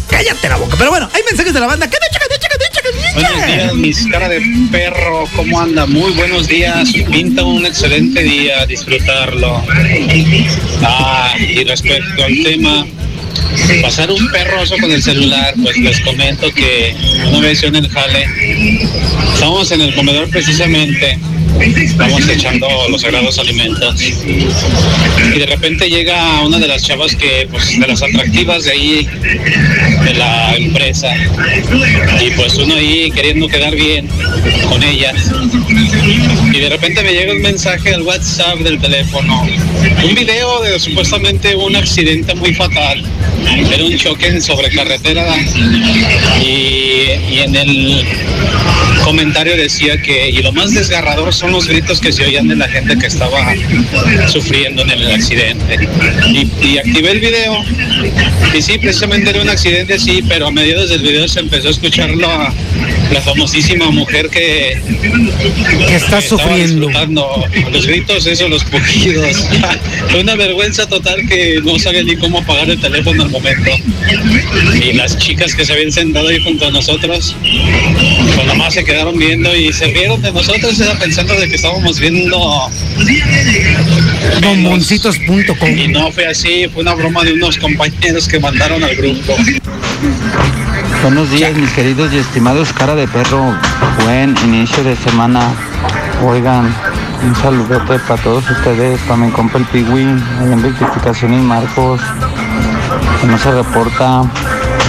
Cállate 0.09 0.49
la 0.49 0.55
boca. 0.57 0.75
Pero 0.77 0.89
bueno, 0.91 1.09
hay 1.13 1.21
mensajes 1.27 1.53
de 1.53 1.59
la 1.59 1.67
banda. 1.67 1.89
¿Qué? 1.89 1.97
Buenos 3.15 3.45
días, 3.47 3.73
mis 3.75 4.07
cara 4.07 4.29
de 4.29 4.39
perro, 4.71 5.25
¿cómo 5.35 5.59
anda? 5.59 5.85
Muy 5.87 6.11
buenos 6.13 6.47
días, 6.47 6.89
pinta 7.11 7.43
un 7.43 7.65
excelente 7.65 8.21
día, 8.21 8.65
disfrutarlo. 8.65 9.63
Ah, 10.83 11.33
y 11.39 11.63
respecto 11.63 12.23
al 12.23 12.43
tema, 12.43 12.85
pasar 13.81 14.11
un 14.11 14.29
perroso 14.31 14.75
con 14.79 14.91
el 14.91 15.01
celular, 15.01 15.53
pues 15.61 15.77
les 15.77 15.99
comento 16.01 16.51
que 16.51 16.95
una 17.27 17.39
vez 17.39 17.61
yo 17.61 17.67
en 17.67 17.75
el 17.77 17.89
jale, 17.89 18.25
estábamos 19.33 19.71
en 19.71 19.81
el 19.81 19.95
comedor 19.95 20.29
precisamente, 20.29 21.19
estamos 21.61 22.27
echando 22.27 22.67
los 22.89 23.01
sagrados 23.01 23.37
alimentos. 23.39 24.01
Y 24.01 25.39
de 25.39 25.45
repente 25.45 25.89
llega 25.89 26.41
una 26.41 26.59
de 26.59 26.67
las 26.67 26.83
chavas 26.83 27.15
que, 27.15 27.47
pues, 27.49 27.79
de 27.79 27.87
las 27.87 28.01
atractivas 28.01 28.65
de 28.65 28.71
ahí, 28.71 29.09
de 30.05 30.13
la 30.13 30.55
empresa, 30.55 31.13
y 32.21 32.31
pues 32.31 32.55
uno 32.55 32.75
ahí 32.75 33.11
queriendo 33.11 33.47
quedar 33.47 33.75
bien 33.75 34.07
con 34.69 34.83
ella. 34.83 35.13
Y 36.53 36.59
de 36.59 36.69
repente 36.69 37.03
me 37.03 37.11
llega 37.11 37.33
un 37.33 37.41
mensaje 37.41 37.93
al 37.93 38.01
WhatsApp 38.01 38.59
del 38.59 38.79
teléfono, 38.79 39.47
un 40.03 40.15
video 40.15 40.61
de 40.61 40.79
supuestamente 40.79 41.55
un 41.55 41.75
accidente 41.75 42.35
muy 42.35 42.53
fatal, 42.53 43.03
era 43.71 43.83
un 43.83 43.97
choque 43.97 44.27
en 44.27 44.41
sobre 44.41 44.69
carretera. 44.69 45.35
Y, 46.41 47.33
y 47.33 47.39
en 47.39 47.55
el 47.55 48.05
comentario 49.07 49.55
decía 49.55 50.01
que, 50.01 50.29
y 50.29 50.41
lo 50.41 50.51
más 50.51 50.73
desgarrador 50.73 51.33
son 51.33 51.53
los 51.53 51.65
gritos 51.65 52.01
que 52.01 52.11
se 52.11 52.25
oían 52.25 52.49
de 52.49 52.57
la 52.57 52.67
gente 52.67 52.97
que 52.97 53.07
estaba 53.07 53.55
sufriendo 54.27 54.81
en 54.81 54.89
el 54.91 55.11
accidente. 55.11 55.87
Y, 56.27 56.51
y 56.67 56.77
activé 56.77 57.11
el 57.11 57.21
video, 57.21 57.63
y 58.53 58.61
sí, 58.61 58.77
precisamente 58.77 59.29
era 59.29 59.41
un 59.41 59.49
accidente 59.49 59.93
así, 59.93 60.21
pero 60.27 60.47
a 60.47 60.51
mediados 60.51 60.89
del 60.89 61.03
video 61.03 61.25
se 61.29 61.39
empezó 61.39 61.69
a 61.69 61.71
escuchar 61.71 62.09
la, 62.17 62.53
la 63.13 63.21
famosísima 63.21 63.89
mujer 63.91 64.29
que, 64.29 64.81
Que 65.87 65.95
está 65.95 66.21
sufriendo. 66.21 66.89
los 67.71 67.87
gritos, 67.87 68.25
eso, 68.25 68.49
los 68.49 68.65
pujidos. 68.65 69.47
Fue 70.09 70.19
una 70.19 70.35
vergüenza 70.35 70.87
total 70.87 71.25
que 71.27 71.61
no 71.63 71.79
sabía 71.79 72.03
ni 72.03 72.17
cómo 72.17 72.39
apagar 72.39 72.69
el 72.69 72.79
teléfono 72.79 73.23
al 73.23 73.29
momento. 73.29 73.71
Y 74.83 74.93
las 74.93 75.17
chicas 75.17 75.55
que 75.55 75.65
se 75.65 75.73
habían 75.73 75.91
sentado 75.91 76.27
ahí 76.27 76.43
junto 76.43 76.67
a 76.67 76.71
nosotros, 76.71 77.35
pues 78.37 78.47
nomás 78.47 78.71
se 78.75 78.83
quedaron 78.83 79.17
viendo 79.17 79.55
y 79.55 79.73
se 79.73 79.85
rieron 79.87 80.21
de 80.21 80.31
nosotros, 80.31 80.79
era 80.79 80.93
pensando 80.93 81.33
de 81.33 81.49
que 81.49 81.55
estábamos 81.55 81.99
viendo. 81.99 82.69
Bomboncitos.com. 84.43 85.69
Y 85.75 85.87
no 85.87 86.11
fue 86.11 86.27
así, 86.27 86.69
fue 86.71 86.83
una 86.83 86.93
broma 86.93 87.23
de 87.23 87.33
unos 87.33 87.57
compañeros 87.57 88.27
que 88.27 88.39
mandaron 88.39 88.83
al 88.83 88.95
grupo. 88.95 89.35
Buenos 91.01 91.31
días, 91.31 91.55
mis 91.55 91.71
queridos 91.71 92.13
y 92.13 92.17
estimados 92.17 92.71
cara 92.73 92.93
de 92.93 93.07
perro. 93.07 93.57
Buen 94.03 94.35
inicio 94.45 94.83
de 94.83 94.95
semana. 94.97 95.55
Oigan, 96.23 96.71
un 97.23 97.35
saludote 97.37 97.97
para 98.07 98.21
todos 98.21 98.47
ustedes, 98.51 98.99
para 99.01 99.17
mi 99.17 99.31
compa 99.31 99.57
el 99.57 99.65
Pigüín, 99.65 100.23
en 100.41 100.61
rectificación 100.61 101.33
y 101.33 101.37
Marcos, 101.37 102.01
que 103.19 103.25
no 103.25 103.37
se 103.39 103.51
reporta. 103.51 104.21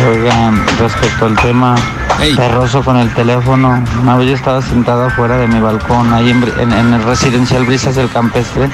Oigan, 0.06 0.66
respecto 0.78 1.24
al 1.24 1.36
tema 1.36 1.97
Ey. 2.20 2.34
perroso 2.34 2.82
con 2.82 2.96
el 2.96 3.12
teléfono, 3.14 3.80
una 4.02 4.16
vez 4.16 4.28
yo 4.28 4.34
estaba 4.34 4.60
sentada 4.60 5.06
afuera 5.06 5.36
de 5.36 5.46
mi 5.46 5.60
balcón, 5.60 6.12
ahí 6.12 6.30
en, 6.30 6.72
el 6.72 7.02
residencial 7.04 7.64
Brisas 7.64 7.94
del 7.94 8.10
Campestre, 8.10 8.68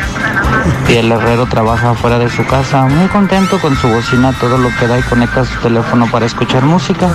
y 0.88 0.94
el 0.94 1.12
herrero 1.12 1.44
trabaja 1.46 1.90
afuera 1.90 2.18
de 2.18 2.30
su 2.30 2.44
casa, 2.46 2.86
muy 2.86 3.06
contento 3.08 3.58
con 3.58 3.76
su 3.76 3.88
bocina, 3.88 4.32
todo 4.32 4.56
lo 4.56 4.70
que 4.76 4.86
da 4.86 4.98
y 4.98 5.02
conecta 5.02 5.44
su 5.44 5.58
teléfono 5.60 6.06
para 6.10 6.24
escuchar 6.24 6.64
música. 6.64 7.10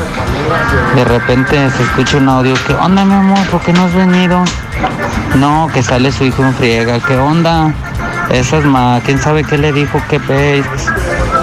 De 0.96 1.04
repente 1.04 1.70
se 1.72 1.84
escucha 1.84 2.18
un 2.18 2.30
audio, 2.30 2.54
¿qué 2.68 2.74
onda 2.76 3.04
mi 3.06 3.14
amor? 3.14 3.40
¿Por 3.48 3.62
qué 3.62 3.74
no 3.74 3.86
has 3.86 3.94
venido? 3.94 4.44
No, 5.36 5.68
que 5.74 5.82
sale 5.82 6.12
su 6.12 6.26
hijo 6.26 6.44
en 6.44 6.54
friega, 6.54 7.00
¿qué 7.00 7.18
onda? 7.18 7.74
Esas 8.30 8.64
ma, 8.64 9.02
quién 9.04 9.20
sabe 9.20 9.44
qué 9.44 9.58
le 9.58 9.74
dijo, 9.74 10.00
qué 10.08 10.20
pez. 10.20 10.66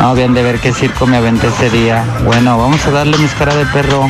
No, 0.00 0.14
bien 0.14 0.35
de 0.35 0.43
ver 0.43 0.61
qué 0.61 0.73
circo 0.73 1.07
me 1.07 1.16
aventé 1.16 1.49
ese 1.49 1.71
día. 1.71 2.05
Bueno, 2.25 2.57
vamos 2.59 2.85
a 2.87 2.90
darle 2.93 3.19
mis 3.19 3.33
cara 3.33 3.55
de 3.55 3.66
perro. 3.66 4.09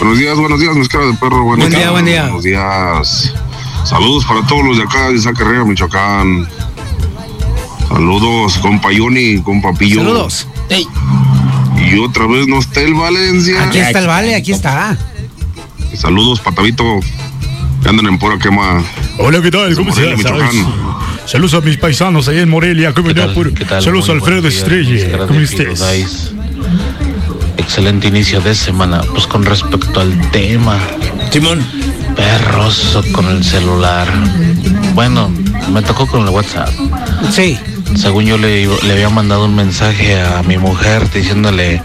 Buenos 0.00 0.18
días, 0.18 0.34
buenos 0.38 0.58
días, 0.58 0.74
mis 0.76 0.88
caras 0.88 1.08
de 1.08 1.14
perro. 1.18 1.44
Buenos 1.44 1.68
Buen 1.68 1.78
día, 1.78 1.90
buen 1.90 2.04
día. 2.06 2.22
Buenos 2.22 2.42
días. 2.42 3.34
Saludos 3.84 4.24
para 4.24 4.46
todos 4.46 4.64
los 4.64 4.78
de 4.78 4.84
acá, 4.84 5.10
de 5.10 5.20
Zacarrera, 5.20 5.62
Michoacán. 5.62 6.48
Saludos, 7.86 8.56
compa 8.62 8.90
Yoni, 8.92 9.42
compa 9.42 9.74
Pillo. 9.74 9.98
Saludos. 10.02 10.46
Ey. 10.70 10.86
Y 11.92 11.98
otra 11.98 12.26
vez 12.26 12.48
no 12.48 12.60
está 12.60 12.80
el 12.80 12.94
Valencia. 12.94 13.62
Aquí 13.62 13.78
está 13.78 13.98
el 13.98 14.06
vale, 14.06 14.34
aquí 14.34 14.52
está. 14.52 14.96
Saludos, 15.94 16.40
Patavito, 16.40 16.82
que 17.82 17.88
andan 17.90 18.06
en 18.06 18.18
pura 18.18 18.38
quema. 18.38 18.82
Hola, 19.18 19.42
¿qué 19.42 19.50
tal? 19.50 19.74
¿Cómo 19.76 19.90
estás? 19.90 20.16
Michoacán. 20.16 20.90
Saludos 21.26 21.52
a 21.52 21.60
mis 21.60 21.76
paisanos 21.76 22.26
allá 22.26 22.40
en 22.40 22.48
Morelia. 22.48 22.94
¿Cómo 22.94 23.08
¿Qué 23.08 23.14
tal? 23.14 23.34
Por- 23.34 23.52
¿Qué 23.52 23.66
tal? 23.66 23.82
Saludos 23.82 24.08
a 24.08 24.12
Alfredo 24.12 24.40
días, 24.40 24.54
Estrella. 24.56 25.26
¿Cómo? 25.26 25.38
Firulais. 25.40 26.32
Excelente 27.70 28.08
inicio 28.08 28.40
de 28.40 28.52
semana. 28.52 29.00
Pues 29.12 29.28
con 29.28 29.44
respecto 29.44 30.00
al 30.00 30.30
tema, 30.32 30.76
Simón. 31.30 31.64
perroso 32.16 33.00
con 33.12 33.26
el 33.26 33.44
celular. 33.44 34.08
Bueno, 34.92 35.30
me 35.72 35.80
tocó 35.80 36.04
con 36.08 36.22
el 36.22 36.30
WhatsApp. 36.30 36.68
Sí. 37.30 37.56
Según 37.94 38.24
yo 38.24 38.38
le, 38.38 38.66
le 38.66 38.92
había 38.92 39.08
mandado 39.08 39.44
un 39.44 39.54
mensaje 39.54 40.20
a 40.20 40.42
mi 40.42 40.58
mujer 40.58 41.08
diciéndole, 41.12 41.80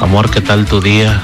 amor, 0.00 0.30
¿qué 0.30 0.40
tal 0.40 0.64
tu 0.64 0.80
día? 0.80 1.20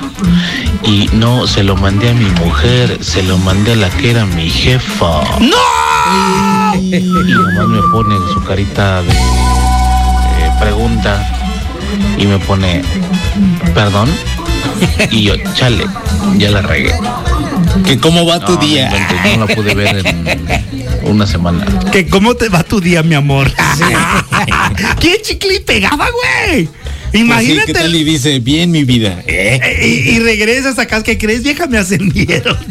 Y 0.83 1.09
no, 1.13 1.47
se 1.47 1.63
lo 1.63 1.77
mandé 1.77 2.11
a 2.11 2.15
mi 2.15 2.29
mujer, 2.45 2.99
se 3.05 3.23
lo 3.23 3.39
mandé 3.39 3.75
a 3.75 3.77
la 3.77 3.89
que 3.89 4.11
era 4.11 4.27
mi 4.27 4.51
jefa. 4.51 5.23
¡No! 5.39 6.75
Y 6.75 6.99
nomás 6.99 7.69
me 7.69 7.83
pone 7.93 8.17
su 8.35 8.43
carita 8.43 9.01
de 9.03 9.13
eh, 9.13 10.51
pregunta 10.59 11.42
y 12.19 12.27
me 12.27 12.39
pone, 12.39 12.83
¿perdón? 13.75 14.11
Y 15.11 15.25
yo, 15.25 15.35
chale, 15.55 15.85
ya 16.39 16.51
la 16.51 16.63
regué. 16.63 16.93
Que 17.85 17.99
cómo 17.99 18.27
va 18.27 18.41
tu 18.45 18.53
No, 18.55 18.61
día. 18.61 18.91
no 19.37 19.47
la 19.47 19.55
pude 19.55 19.75
ver 19.75 20.05
en 20.07 20.59
una 21.05 21.27
semana. 21.27 21.65
¿Que 21.91 22.07
¿Cómo 22.07 22.35
te 22.35 22.49
va 22.49 22.63
tu 22.63 22.81
día, 22.81 23.03
mi 23.03 23.15
amor? 23.15 23.51
¿Quién 25.01 25.17
chicle 25.23 25.57
y 25.57 25.61
pegaba, 25.61 26.09
güey? 26.11 26.67
Pues 26.67 26.73
sí, 27.13 27.19
Imagínate. 27.21 27.67
¿Qué 27.67 27.79
tal? 27.79 27.95
Y 27.95 28.05
dice, 28.05 28.41
bien 28.41 28.71
mi 28.71 28.85
vida. 28.85 29.23
¿Eh? 29.27 29.61
Eh, 29.63 29.87
y, 29.87 30.11
y 30.13 30.19
regresas 30.21 30.79
acá, 30.79 31.03
¿qué 31.03 31.19
crees? 31.19 31.43
Vieja, 31.43 31.67
me 31.67 31.79
ascendieron. 31.79 32.57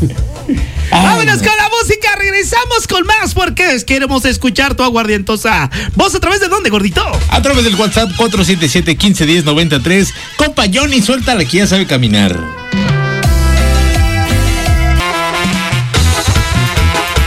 Vámonos 0.90 1.38
con 1.38 1.56
la 1.56 1.68
música, 1.70 2.14
regresamos 2.18 2.86
con 2.88 3.06
más 3.06 3.34
porque 3.34 3.82
queremos 3.86 4.24
escuchar 4.24 4.74
tu 4.74 4.82
aguardientosa. 4.82 5.70
¿Vos 5.94 6.14
a 6.14 6.20
través 6.20 6.40
de 6.40 6.48
dónde, 6.48 6.70
gordito? 6.70 7.04
A 7.30 7.42
través 7.42 7.64
del 7.64 7.74
WhatsApp 7.74 8.10
477-1510-93. 8.16 10.12
Compa 10.36 10.64
Johnny, 10.72 11.02
suéltala 11.02 11.44
que 11.44 11.58
ya 11.58 11.66
sabe 11.66 11.86
caminar. 11.86 12.38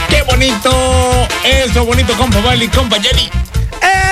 ¡Qué 0.08 0.22
bonito! 0.22 1.28
Eso, 1.44 1.84
bonito, 1.84 2.14
compa 2.14 2.40
Vali, 2.40 2.68
compa 2.68 2.96
Johnny. 2.96 3.28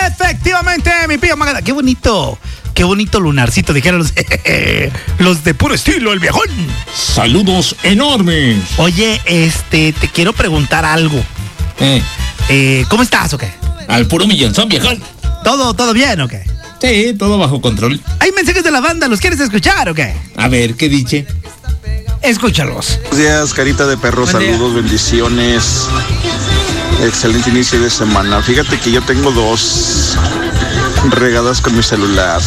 Efectivamente, 0.09 0.91
mi 1.09 1.19
pillo 1.19 1.37
Magada. 1.37 1.63
Qué 1.63 1.73
bonito. 1.73 2.39
Qué 2.77 2.85
bonito 2.85 3.19
lunarcito, 3.21 3.73
dijeron 3.73 4.01
los, 4.01 4.13
los 5.19 5.43
de 5.45 5.55
puro 5.55 5.75
estilo, 5.75 6.13
el 6.13 6.21
viejón. 6.21 6.47
Saludos 6.95 7.75
enormes. 7.83 8.59
Oye, 8.77 9.21
este, 9.25 9.93
te 9.95 10.09
quiero 10.09 10.33
preguntar 10.35 10.85
algo. 10.85 11.19
Eh, 11.81 12.03
Eh, 12.49 12.85
¿Cómo 12.89 13.03
estás 13.03 13.33
o 13.35 13.39
qué? 13.39 13.51
al 13.89 14.07
puro 14.07 14.27
millonzón, 14.27 14.69
viejón. 14.69 15.03
¿Todo, 15.43 15.73
todo 15.75 15.93
bien 15.95 16.21
o 16.21 16.29
qué? 16.29 16.45
Sí, 16.83 17.15
todo 17.19 17.39
bajo 17.39 17.61
control. 17.63 17.99
Hay 18.21 18.31
mensajes 18.33 18.63
de 18.63 18.71
la 18.71 18.81
banda, 18.81 19.09
¿los 19.09 19.21
quieres 19.21 19.41
escuchar 19.41 19.89
o 19.89 19.95
qué? 19.95 20.15
A 20.37 20.47
ver, 20.49 20.75
¿qué 20.75 20.89
dice? 20.91 21.27
Escúchalos. 22.23 22.99
Buenos 23.11 23.19
días, 23.19 23.55
carita 23.55 23.87
de 23.87 23.97
perro, 23.97 24.27
Buen 24.27 24.39
día. 24.39 24.53
saludos, 24.53 24.75
bendiciones. 24.75 25.87
Excelente 27.03 27.49
inicio 27.51 27.81
de 27.81 27.89
semana. 27.91 28.43
Fíjate 28.43 28.79
que 28.79 28.91
yo 28.93 29.01
tengo 29.03 29.31
dos 29.31 30.17
regadas 31.11 31.61
con 31.61 31.77
mi 31.77 31.83
celular. 31.83 32.41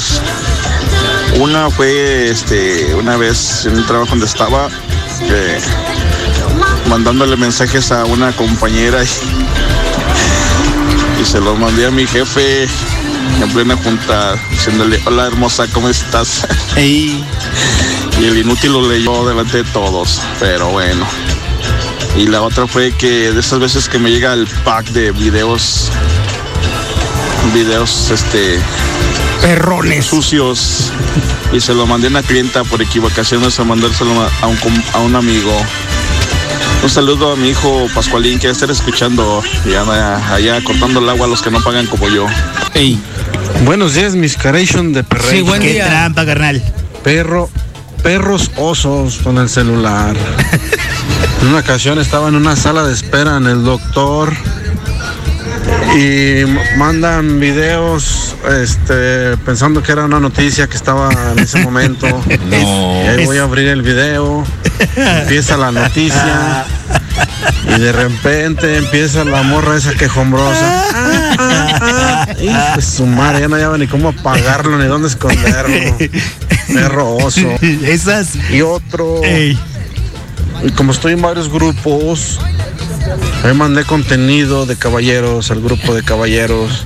Una 1.39 1.70
fue 1.70 2.30
este 2.30 2.94
una 2.96 3.18
vez 3.18 3.66
en 3.66 3.78
un 3.78 3.86
trabajo 3.86 4.10
donde 4.12 4.25
estaba 4.25 4.70
eh, 5.22 5.60
mandándole 6.88 7.38
mensajes 7.38 7.92
a 7.92 8.06
una 8.06 8.32
compañera 8.36 9.04
y, 9.04 9.08
y 11.22 11.25
se 11.25 11.39
los 11.39 11.58
mandé 11.58 11.86
a 11.88 11.92
mi 11.92 12.08
jefe 12.08 12.68
en 13.42 13.50
plena 13.51 13.78
junta 13.78 14.36
diciéndole 14.50 15.01
hola 15.06 15.28
hermosa, 15.28 15.68
¿cómo 15.74 15.89
estás? 15.89 16.48
Ey, 16.75 17.24
Y 18.20 18.25
el 18.25 18.38
inútil 18.38 18.74
lo 18.74 18.88
leyó 18.89 19.25
delante 19.28 19.58
de 19.58 19.63
todos, 19.72 20.22
pero 20.39 20.70
bueno. 20.70 21.06
Y 22.18 22.28
la 22.28 22.42
otra 22.42 22.68
fue 22.68 22.92
que 22.92 23.32
de 23.32 23.39
esas 23.39 23.60
veces 23.60 23.88
que 23.88 23.98
me 24.00 24.10
llega 24.12 24.34
el 24.34 24.46
pack 24.66 24.89
de 24.89 25.12
videos, 25.12 25.89
videos 27.53 28.12
este 28.12 28.60
Perrones. 29.41 30.06
sucios 30.06 30.91
y 31.53 31.60
se 31.62 31.74
lo 31.74 31.86
mandé 31.88 32.08
a 32.08 32.10
una 32.12 32.24
clienta 32.24 32.63
por 32.63 32.82
equivocaciones 32.82 33.60
a 33.60 33.63
mandárselo 33.63 34.12
a 34.41 34.48
un, 34.48 34.56
com- 34.58 34.84
a 34.94 35.00
un 35.00 35.15
amigo. 35.15 35.51
Un 36.84 36.89
saludo 36.89 37.34
a 37.34 37.36
mi 37.36 37.50
hijo 37.50 37.88
Pascualín 37.94 38.39
que 38.39 38.48
va 38.48 38.51
a 38.51 38.53
estar 38.53 38.70
escuchando 38.72 39.44
y 39.65 39.74
anda 39.74 40.34
allá 40.34 40.63
cortando 40.63 41.00
el 41.00 41.10
agua 41.10 41.25
a 41.25 41.29
los 41.29 41.41
que 41.41 41.51
no 41.51 41.62
pagan 41.62 41.88
como 41.88 42.08
yo. 42.10 42.25
Ey, 42.74 43.00
Buenos 43.65 43.94
días, 43.96 44.15
mis 44.15 44.38
caration 44.38 44.94
de. 44.94 45.03
Sí, 45.29 45.41
buen 45.41 45.62
Qué 45.62 45.74
día. 45.74 45.86
trampa, 45.88 46.25
carnal. 46.25 46.62
Perro, 47.03 47.50
perros 48.03 48.51
osos 48.56 49.18
con 49.24 49.38
el 49.38 49.50
celular. 49.50 50.15
en 51.41 51.48
una 51.48 51.60
ocasión 51.60 52.00
estaba 52.00 52.29
en 52.29 52.36
una 52.36 52.56
sala 52.56 52.84
de 52.84 52.94
espera 52.94 53.36
en 53.38 53.48
el 53.48 53.63
doctor 53.65 54.34
y 55.95 56.45
mandan 56.77 57.39
videos 57.39 58.35
este, 58.61 59.38
pensando 59.38 59.81
que 59.81 59.91
era 59.91 60.05
una 60.05 60.19
noticia 60.19 60.67
que 60.67 60.77
estaba 60.77 61.09
en 61.31 61.39
ese 61.39 61.59
momento. 61.59 62.07
no. 62.49 63.03
Y 63.03 63.07
ahí 63.07 63.25
voy 63.25 63.38
a 63.38 63.43
abrir 63.43 63.67
el 63.67 63.81
video, 63.81 64.45
empieza 64.95 65.57
la 65.57 65.71
noticia 65.71 66.65
y 67.75 67.79
de 67.79 67.91
repente 67.91 68.77
empieza 68.77 69.23
la 69.23 69.43
morra 69.43 69.77
esa 69.77 69.93
quejombrosa. 69.93 70.85
Ah, 70.93 71.35
ah, 71.39 72.27
ah. 72.49 72.81
Su 72.81 73.05
madre, 73.05 73.41
ya 73.41 73.47
no 73.47 73.55
hallaba 73.55 73.77
ni 73.77 73.88
cómo 73.88 74.09
apagarlo 74.09 74.77
ni 74.77 74.85
dónde 74.85 75.07
esconderlo. 75.07 75.97
Perro 76.73 77.17
oso. 77.17 77.47
Esas. 77.61 78.35
Y 78.51 78.61
otro, 78.61 79.23
Ey. 79.23 79.59
y 80.63 80.71
como 80.71 80.91
estoy 80.91 81.13
en 81.13 81.21
varios 81.21 81.49
grupos, 81.49 82.39
me 83.44 83.54
mandé 83.54 83.86
contenido 83.86 84.66
de 84.66 84.75
caballeros 84.75 85.51
al 85.51 85.62
grupo 85.62 85.94
de 85.94 86.04
caballeros 86.04 86.86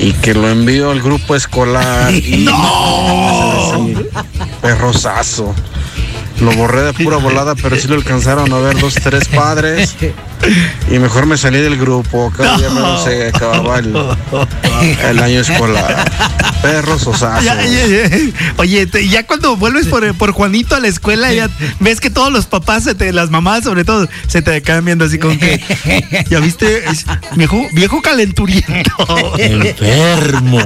y 0.00 0.12
que 0.12 0.34
lo 0.34 0.48
envío 0.48 0.90
al 0.90 1.00
grupo 1.02 1.34
escolar. 1.34 2.12
Y 2.14 2.44
¡No! 2.44 3.86
perrosazo. 4.62 5.54
Lo 6.40 6.52
borré 6.52 6.82
de 6.82 6.92
pura 6.92 7.16
volada, 7.16 7.54
pero 7.56 7.76
sí 7.76 7.88
lo 7.88 7.94
alcanzaron 7.96 8.52
a 8.52 8.58
ver 8.58 8.78
dos, 8.78 8.94
tres 8.94 9.26
padres. 9.28 9.96
Y 10.90 10.98
mejor 11.00 11.26
me 11.26 11.36
salí 11.36 11.58
del 11.60 11.76
grupo. 11.76 12.32
Cada 12.36 12.56
día 12.58 12.70
menos 12.70 13.02
se 13.04 13.28
acababa 13.28 13.78
el, 13.80 13.92
el 15.08 15.18
año 15.18 15.40
escolar. 15.40 16.10
Perros 16.62 17.08
ya. 17.42 17.56
Oye, 18.56 18.86
te- 18.86 19.08
ya 19.08 19.26
cuando 19.26 19.56
vuelves 19.56 19.86
por, 19.86 20.14
por 20.14 20.32
Juanito 20.32 20.76
a 20.76 20.80
la 20.80 20.88
escuela, 20.88 21.32
ya 21.32 21.48
ves 21.80 22.00
que 22.00 22.10
todos 22.10 22.32
los 22.32 22.46
papás, 22.46 22.84
se 22.84 22.94
te, 22.94 23.12
las 23.12 23.30
mamás 23.30 23.64
sobre 23.64 23.84
todo, 23.84 24.08
se 24.28 24.40
te 24.42 24.62
quedan 24.62 24.84
viendo 24.84 25.04
así 25.04 25.18
como 25.18 25.38
que, 25.38 25.60
ya 26.30 26.38
viste, 26.40 26.88
Es 26.88 27.04
viejo, 27.36 27.60
viejo 27.72 28.00
calenturiento. 28.02 28.90
enfermo. 29.38 30.60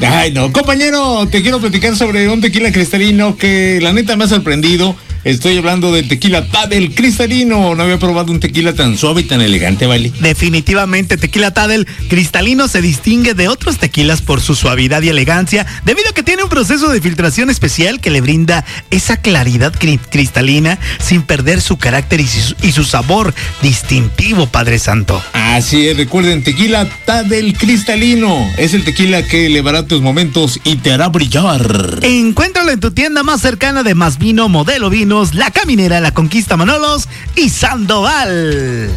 Ay, 0.00 0.32
no, 0.32 0.52
compañero, 0.52 1.26
te 1.28 1.42
quiero 1.42 1.60
platicar 1.60 1.96
sobre 1.96 2.28
un 2.28 2.40
tequila 2.40 2.72
cristalino 2.72 3.36
que 3.36 3.78
la 3.80 3.92
neta 3.92 4.16
me 4.16 4.24
ha 4.24 4.28
sorprendido. 4.28 4.96
Estoy 5.24 5.58
hablando 5.58 5.92
del 5.92 6.08
tequila 6.08 6.46
Tadel 6.46 6.94
cristalino. 6.94 7.74
No 7.74 7.82
había 7.82 7.98
probado 7.98 8.32
un 8.32 8.40
tequila 8.40 8.72
tan 8.74 8.96
suave 8.96 9.20
y 9.20 9.24
tan 9.24 9.40
elegante, 9.42 9.86
¿vale? 9.86 10.12
Definitivamente, 10.20 11.16
Tequila 11.16 11.52
Tadel 11.52 11.86
cristalino 12.08 12.68
se 12.68 12.80
distingue 12.80 13.34
de 13.34 13.48
otros 13.48 13.78
tequilas 13.78 14.22
por 14.22 14.40
su 14.40 14.54
suavidad 14.54 15.02
y 15.02 15.08
elegancia, 15.08 15.66
debido 15.84 16.08
a 16.10 16.12
que 16.14 16.22
tiene 16.22 16.42
un 16.42 16.48
proceso 16.48 16.88
de 16.90 17.00
filtración 17.00 17.50
especial 17.50 18.00
que 18.00 18.10
le 18.10 18.20
brinda 18.20 18.64
esa 18.90 19.16
claridad 19.18 19.72
cri- 19.74 20.00
cristalina 20.10 20.78
sin 20.98 21.22
perder 21.22 21.60
su 21.60 21.76
carácter 21.76 22.20
y 22.20 22.26
su, 22.26 22.54
y 22.62 22.72
su 22.72 22.84
sabor 22.84 23.34
distintivo, 23.62 24.46
Padre 24.46 24.78
Santo. 24.78 25.22
Así 25.32 25.88
es, 25.88 25.96
recuerden, 25.96 26.42
tequila 26.42 26.88
Tadel 27.04 27.56
cristalino. 27.56 28.50
Es 28.56 28.74
el 28.74 28.84
tequila 28.84 29.22
que 29.26 29.46
elevará 29.46 29.86
tus 29.86 30.00
momentos 30.00 30.60
y 30.64 30.76
te 30.76 30.92
hará 30.92 31.08
brillar. 31.08 31.98
Encuéntralo 32.02 32.70
en 32.70 32.80
tu 32.80 32.90
tienda 32.92 33.22
más 33.22 33.40
cercana 33.40 33.82
de 33.82 33.94
Más 33.94 34.18
Vino, 34.18 34.48
Modelo 34.48 34.90
La 35.10 35.50
Caminera, 35.50 35.98
La 35.98 36.14
Conquista 36.14 36.56
Manolos 36.56 37.08
y 37.34 37.48
Sandoval. 37.48 38.88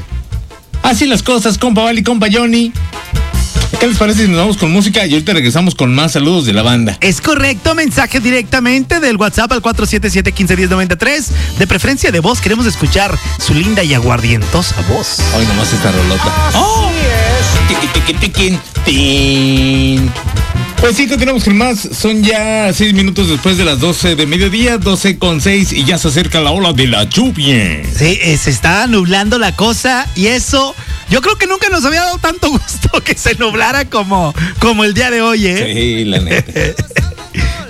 Así 0.83 1.07
las 1.07 1.23
cosas, 1.23 1.57
compa 1.57 1.81
Val 1.81 1.97
y 1.97 2.03
compa 2.03 2.27
Johnny. 2.31 2.71
¿Qué 3.79 3.87
les 3.87 3.97
parece 3.97 4.21
si 4.21 4.27
nos 4.27 4.37
vamos 4.37 4.57
con 4.57 4.71
música 4.71 5.07
y 5.07 5.13
ahorita 5.13 5.33
regresamos 5.33 5.73
con 5.73 5.93
más 5.95 6.11
saludos 6.11 6.45
de 6.45 6.53
la 6.53 6.61
banda? 6.61 6.99
Es 7.01 7.19
correcto, 7.19 7.73
mensaje 7.73 8.19
directamente 8.19 8.99
del 8.99 9.17
WhatsApp 9.17 9.53
al 9.53 9.63
477-151093. 9.63 11.25
De 11.57 11.65
preferencia 11.65 12.11
de 12.11 12.19
voz, 12.19 12.41
queremos 12.41 12.67
escuchar 12.67 13.17
su 13.39 13.55
linda 13.55 13.83
y 13.83 13.95
aguardientosa 13.95 14.75
voz. 14.87 15.17
Hoy 15.35 15.47
nomás 15.47 15.73
esta 15.73 15.91
rolota. 15.91 16.31
¡Oh! 16.53 16.91
Tiqui, 17.67 17.87
tiqui, 17.87 18.13
tiqui, 18.13 18.59
tin. 18.85 20.11
Pues 20.83 20.97
sí, 20.97 21.07
continuamos 21.07 21.45
con 21.45 21.55
más. 21.55 21.79
Son 21.93 22.21
ya 22.23 22.73
seis 22.73 22.93
minutos 22.93 23.29
después 23.29 23.55
de 23.57 23.63
las 23.63 23.79
12 23.79 24.17
de 24.17 24.25
mediodía, 24.25 24.77
12 24.77 25.17
con 25.17 25.39
6 25.39 25.71
y 25.71 25.85
ya 25.85 25.97
se 25.97 26.09
acerca 26.09 26.41
la 26.41 26.51
ola 26.51 26.73
de 26.73 26.87
la 26.87 27.05
lluvia. 27.05 27.83
Sí, 27.95 28.19
eh, 28.21 28.35
se 28.35 28.49
está 28.49 28.85
nublando 28.87 29.39
la 29.39 29.55
cosa 29.55 30.09
y 30.13 30.27
eso, 30.27 30.75
yo 31.09 31.21
creo 31.21 31.37
que 31.37 31.47
nunca 31.47 31.69
nos 31.69 31.85
había 31.85 32.01
dado 32.01 32.17
tanto 32.17 32.49
gusto 32.51 33.01
que 33.01 33.17
se 33.17 33.35
nublara 33.35 33.85
como, 33.85 34.35
como 34.59 34.83
el 34.83 34.93
día 34.93 35.09
de 35.09 35.21
hoy, 35.21 35.47
¿eh? 35.47 35.73
Sí, 35.73 36.03
la 36.03 36.19
neta. 36.19 36.51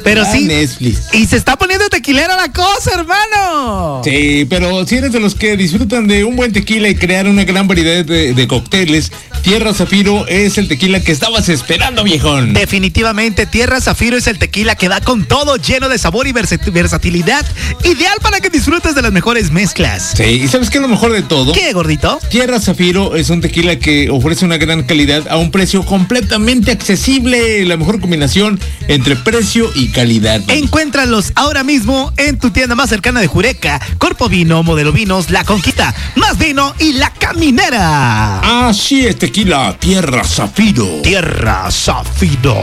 Pero 0.04 0.24
sí. 0.26 0.46
Netflix. 0.46 1.08
Y 1.14 1.26
se 1.26 1.38
está 1.38 1.58
poniendo 1.58 1.88
tequilera 1.90 2.36
la 2.36 2.52
cosa, 2.52 2.92
hermano. 2.94 4.02
Sí, 4.04 4.46
pero 4.50 4.86
si 4.86 4.96
eres 4.98 5.12
de 5.14 5.20
los 5.20 5.36
que 5.36 5.56
disfrutan 5.58 6.08
de 6.08 6.24
un 6.24 6.36
buen 6.36 6.52
tequila 6.54 6.90
y 6.90 6.96
crear 6.96 7.28
una 7.28 7.44
gran 7.44 7.68
variedad 7.68 8.04
de, 8.06 8.34
de 8.34 8.48
cócteles, 8.48 9.12
Tierra 9.44 9.74
Zafiro 9.74 10.28
es 10.28 10.58
el 10.58 10.68
tequila 10.68 11.02
que 11.02 11.12
estabas 11.12 11.50
esperando, 11.50 12.04
viejón. 12.04 12.54
Definitivamente, 12.54 13.46
Tierra 13.46 13.82
Zafiro 13.82 14.18
es 14.18 14.28
el 14.28 14.40
tequila 14.40 14.76
que 14.76 14.88
da 14.90 15.02
con 15.02 15.26
todo, 15.26 15.58
lleno 15.58 15.90
de 15.90 15.98
sabor 15.98 16.28
y 16.28 16.32
versa- 16.32 16.58
versatilidad, 16.72 17.46
ideal 17.84 18.18
para 18.22 18.40
que 18.40 18.50
disfrutes 18.50 18.96
de 18.96 19.02
las 19.02 19.12
mejores 19.12 19.52
mezclas. 19.52 20.14
Sí, 20.16 20.24
¿y 20.24 20.48
sabes 20.48 20.70
qué 20.70 20.78
es 20.78 20.82
lo 20.82 20.88
mejor 20.88 21.12
de 21.12 21.22
todo? 21.24 21.52
¿Qué, 21.54 21.74
gordito? 21.74 22.20
Tierra 22.30 22.60
Zafiro 22.60 23.16
es 23.16 23.30
un 23.30 23.42
tequila 23.42 23.78
que 23.80 24.10
ofrece 24.10 24.46
una 24.46 24.58
gran 24.58 24.84
calidad 24.84 25.28
a 25.30 25.38
un 25.38 25.52
precio 25.52 25.86
completamente 25.86 26.72
accesible. 26.72 27.66
La 27.66 27.78
mejor 27.78 28.00
combinación 28.00 28.60
entre 28.88 29.16
precio 29.16 29.70
y 29.76 29.90
calidad. 29.94 30.42
Encuéntralos 30.50 31.32
ahora 31.36 31.64
mismo 31.64 32.12
en 32.18 32.38
tu 32.40 32.50
tienda 32.50 32.76
más 32.76 32.90
cercana 32.90 33.22
de 33.22 33.28
Jureca, 33.28 33.80
Corpo 33.98 34.28
Vino, 34.28 34.64
Modelo 34.64 34.92
Vinos, 34.92 35.30
La 35.30 35.46
Conquista, 35.46 35.94
Más 36.16 36.38
Vino 36.38 36.76
y 36.80 36.94
La 36.94 37.12
Caminera. 37.12 38.68
Así 38.68 39.06
es, 39.06 39.18
tequila 39.18 39.78
Tierra 39.80 40.24
Zafiro. 40.26 41.02
Tierra 41.02 41.72
Zafiro. 41.72 42.56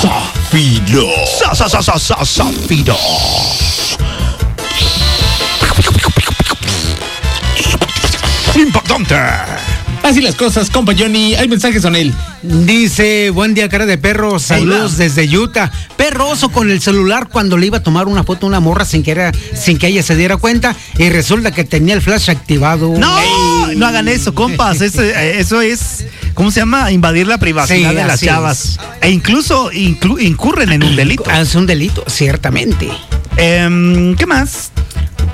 Zafiro. 0.00 1.08
Zafiro. 2.24 2.96
Importante. 8.54 9.57
Así 10.08 10.22
las 10.22 10.36
cosas, 10.36 10.70
compa 10.70 10.94
Johnny. 10.98 11.34
Hay 11.34 11.48
mensajes 11.48 11.82
con 11.82 11.94
él. 11.94 12.14
Dice, 12.42 13.28
buen 13.30 13.52
día, 13.52 13.68
cara 13.68 13.84
de 13.84 13.98
perro, 13.98 14.38
saludos 14.38 14.96
desde 14.96 15.24
Utah. 15.36 15.70
Perroso 15.98 16.48
con 16.48 16.70
el 16.70 16.80
celular 16.80 17.28
cuando 17.30 17.58
le 17.58 17.66
iba 17.66 17.76
a 17.78 17.82
tomar 17.82 18.06
una 18.08 18.24
foto 18.24 18.46
a 18.46 18.48
una 18.48 18.58
morra 18.60 18.86
sin 18.86 19.02
que, 19.02 19.10
era- 19.10 19.32
sin 19.54 19.76
que 19.76 19.88
ella 19.88 20.02
se 20.02 20.16
diera 20.16 20.38
cuenta 20.38 20.74
y 20.96 21.10
resulta 21.10 21.50
que 21.52 21.64
tenía 21.64 21.92
el 21.94 22.00
flash 22.00 22.30
activado. 22.30 22.94
No, 22.96 23.66
no 23.74 23.86
hagan 23.86 24.08
eso, 24.08 24.34
compas. 24.34 24.80
Eso, 24.80 25.02
eh, 25.02 25.40
eso 25.40 25.60
es, 25.60 26.06
¿cómo 26.32 26.50
se 26.50 26.60
llama? 26.60 26.90
Invadir 26.90 27.26
la 27.26 27.36
privacidad 27.36 27.90
Sí, 27.90 27.96
de 27.96 28.04
las 28.04 28.20
chavas. 28.22 28.78
E 29.02 29.10
incluso 29.10 29.70
inclu- 29.72 30.22
incurren 30.22 30.72
en 30.72 30.84
un 30.84 30.96
delito. 30.96 31.30
Es 31.30 31.54
un 31.54 31.66
delito, 31.66 32.02
ciertamente. 32.06 32.88
Em, 33.36 34.16
¿Qué 34.16 34.24
más? 34.26 34.70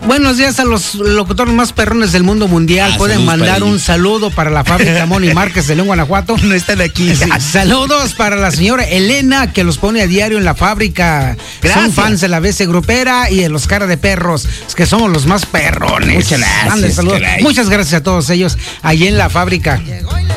Buenos 0.07 0.37
días 0.37 0.61
a 0.61 0.65
los 0.65 0.97
locutores 0.97 1.55
más 1.55 1.73
perrones 1.73 2.13
del 2.13 2.25
mundo 2.25 2.47
mundial. 2.47 2.93
Ah, 2.95 2.99
Pueden 2.99 3.25
mandar 3.25 3.63
un 3.63 3.81
saludo 3.81 4.31
para 4.31 4.51
la 4.51 4.63
fábrica 4.63 5.07
Moni 5.09 5.33
Márquez 5.33 5.67
de 5.67 5.77
León, 5.77 5.87
Guanajuato. 5.87 6.37
No 6.43 6.55
están 6.55 6.81
aquí. 6.81 7.13
Sí, 7.25 7.31
Saludos 7.39 8.15
para 8.15 8.37
la 8.37 8.51
señora 8.51 8.85
Elena 8.85 9.53
que 9.53 9.63
los 9.65 9.79
pone 9.79 10.03
a 10.03 10.07
diario 10.07 10.37
en 10.37 10.45
la 10.45 10.55
fábrica. 10.55 11.37
Gracias. 11.63 11.85
Son 11.85 11.93
fans 11.93 12.21
de 12.21 12.29
la 12.29 12.41
BC 12.41 12.67
Grupera 12.67 13.31
y 13.31 13.37
de 13.37 13.49
los 13.49 13.67
cara 13.67 13.87
de 13.87 13.97
perros, 13.97 14.47
es 14.67 14.75
que 14.75 14.85
somos 14.85 15.11
los 15.11 15.27
más 15.27 15.47
perrones. 15.47 16.17
Muchas 16.17 16.41
gracias, 16.41 16.95
saludos. 16.95 17.21
Muchas 17.41 17.71
gracias 17.71 18.01
a 18.01 18.03
todos 18.03 18.29
ellos 18.31 18.59
allí 18.83 19.07
en 19.07 19.17
la 19.17 19.31
fábrica. 19.31 19.81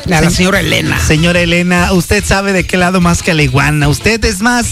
A 0.05 0.21
la 0.21 0.29
señora 0.29 0.59
Elena. 0.61 0.99
Señora 0.99 1.39
Elena, 1.41 1.91
usted 1.93 2.23
sabe 2.23 2.53
de 2.53 2.65
qué 2.65 2.77
lado 2.77 3.01
más 3.01 3.23
que 3.23 3.33
la 3.33 3.43
iguana. 3.43 3.87
Usted 3.89 4.23
es 4.23 4.41
más, 4.41 4.67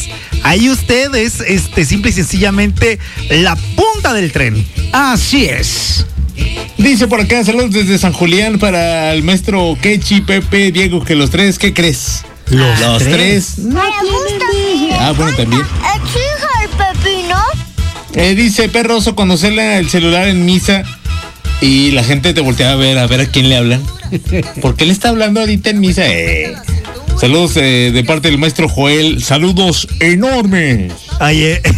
ahí 0.46 0.70
usted 0.70 1.14
es 1.16 1.42
este, 1.42 1.86
simple 1.86 2.12
y 2.12 2.14
sencillamente 2.14 3.00
la 3.30 3.56
punta 3.56 4.14
del 4.14 4.32
tren. 4.32 4.66
Así 4.94 5.46
es. 5.46 6.06
Dice 6.78 7.08
por 7.08 7.20
acá, 7.20 7.44
saludos 7.44 7.72
desde 7.72 7.98
San 7.98 8.14
Julián 8.14 8.60
para 8.60 9.14
el 9.14 9.24
maestro 9.24 9.78
Kechi, 9.82 10.22
Pepe, 10.22 10.72
Diego, 10.72 11.04
que 11.04 11.16
los 11.16 11.32
tres, 11.32 11.58
¿qué 11.58 11.74
crees? 11.74 12.24
Los, 12.50 13.04
tres. 13.04 13.56
Ah, 15.00 15.14
bueno, 15.18 15.36
también. 15.36 15.64
Eh, 18.14 18.36
dice 18.36 18.70
perroso 18.70 19.16
cuando 19.16 19.36
sale 19.36 19.78
el 19.78 19.90
celular 19.90 20.28
en 20.28 20.46
misa 20.46 20.84
y 21.60 21.92
la 21.92 22.04
gente 22.04 22.34
te 22.34 22.42
voltea 22.42 22.72
a 22.72 22.76
ver 22.76 22.98
a 22.98 23.08
ver 23.08 23.22
a 23.22 23.26
quién 23.26 23.50
le 23.50 23.58
hablan. 23.58 23.84
¿Por 24.62 24.76
qué 24.76 24.86
le 24.86 24.94
está 24.94 25.10
hablando 25.10 25.40
ahorita 25.40 25.72
en 25.72 25.80
misa? 25.80 26.06
Eh, 26.06 26.56
Saludos 27.26 27.58
eh, 27.58 27.90
de 27.92 28.04
parte 28.04 28.28
del 28.28 28.38
maestro 28.38 28.70
Joel. 28.70 29.24
Saludos 29.24 29.88
enormes. 30.00 30.94
Oye. 31.20 31.60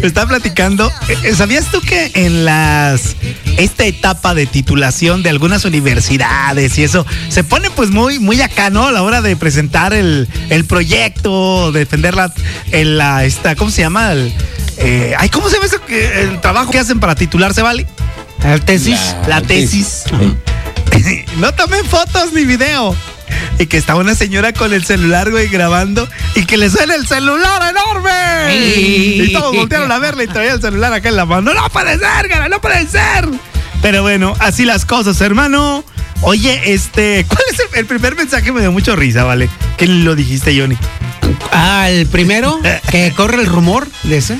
Me 0.00 0.06
está 0.06 0.26
platicando. 0.26 0.90
eh, 1.22 1.34
¿Sabías 1.34 1.66
tú 1.70 1.82
que 1.82 2.10
en 2.14 2.46
las 2.46 3.14
esta 3.58 3.84
etapa 3.84 4.34
de 4.34 4.46
titulación 4.46 5.22
de 5.22 5.28
algunas 5.28 5.66
universidades 5.66 6.78
y 6.78 6.84
eso 6.84 7.04
se 7.28 7.44
pone 7.44 7.70
pues 7.70 7.90
muy 7.90 8.18
muy 8.18 8.40
acá, 8.40 8.70
¿no? 8.70 8.86
A 8.86 8.90
la 8.92 9.02
hora 9.02 9.20
de 9.20 9.36
presentar 9.36 9.92
el, 9.92 10.28
el 10.48 10.64
proyecto, 10.64 11.72
defender 11.72 12.14
la, 12.14 12.32
el, 12.70 12.96
la 12.96 13.26
esta, 13.26 13.54
¿cómo 13.54 13.70
se 13.70 13.82
llama? 13.82 14.12
El, 14.12 14.32
eh, 14.78 15.12
ay, 15.18 15.28
¿cómo 15.28 15.50
se 15.50 15.56
llama 15.56 15.66
eso? 15.66 15.84
que- 15.84 16.22
El 16.22 16.40
trabajo 16.40 16.70
que 16.70 16.78
hacen 16.78 17.00
para 17.00 17.14
titularse, 17.16 17.60
¿vale? 17.60 17.86
La 18.42 18.58
tesis. 18.58 19.14
La 19.28 19.42
tesis. 19.42 20.04
no 21.36 21.52
tomen 21.52 21.84
fotos 21.84 22.32
ni 22.32 22.46
video. 22.46 22.96
Y 23.58 23.66
que 23.66 23.76
está 23.76 23.94
una 23.94 24.14
señora 24.14 24.52
con 24.52 24.72
el 24.72 24.84
celular, 24.84 25.30
güey, 25.30 25.48
grabando 25.48 26.08
y 26.34 26.44
que 26.44 26.56
le 26.56 26.68
suena 26.70 26.94
el 26.94 27.06
celular 27.06 27.62
enorme. 27.70 28.56
Y 28.56 29.32
todos 29.32 29.54
voltearon 29.54 29.90
a 29.92 29.98
verle 29.98 30.24
y 30.24 30.26
traía 30.28 30.52
el 30.54 30.60
celular 30.60 30.92
acá 30.92 31.08
en 31.08 31.16
la 31.16 31.24
mano. 31.26 31.52
No 31.54 31.68
puede 31.70 31.98
ser, 31.98 32.28
cara, 32.28 32.48
no 32.48 32.60
puede 32.60 32.86
ser. 32.86 33.28
Pero 33.82 34.02
bueno, 34.02 34.34
así 34.38 34.64
las 34.64 34.84
cosas, 34.84 35.20
hermano. 35.20 35.84
Oye, 36.22 36.72
este, 36.72 37.26
¿cuál 37.28 37.42
es 37.52 37.58
el, 37.58 37.78
el 37.80 37.86
primer 37.86 38.14
mensaje? 38.14 38.52
Me 38.52 38.60
dio 38.60 38.70
mucho 38.72 38.94
risa, 38.94 39.24
¿vale? 39.24 39.48
Que 39.76 39.86
lo 39.86 40.14
dijiste, 40.14 40.56
Johnny. 40.58 40.76
Ah, 41.50 41.88
el 41.90 42.06
primero, 42.06 42.60
que 42.90 43.12
corre 43.16 43.40
el 43.40 43.46
rumor 43.46 43.88
de 44.04 44.18
ese. 44.18 44.38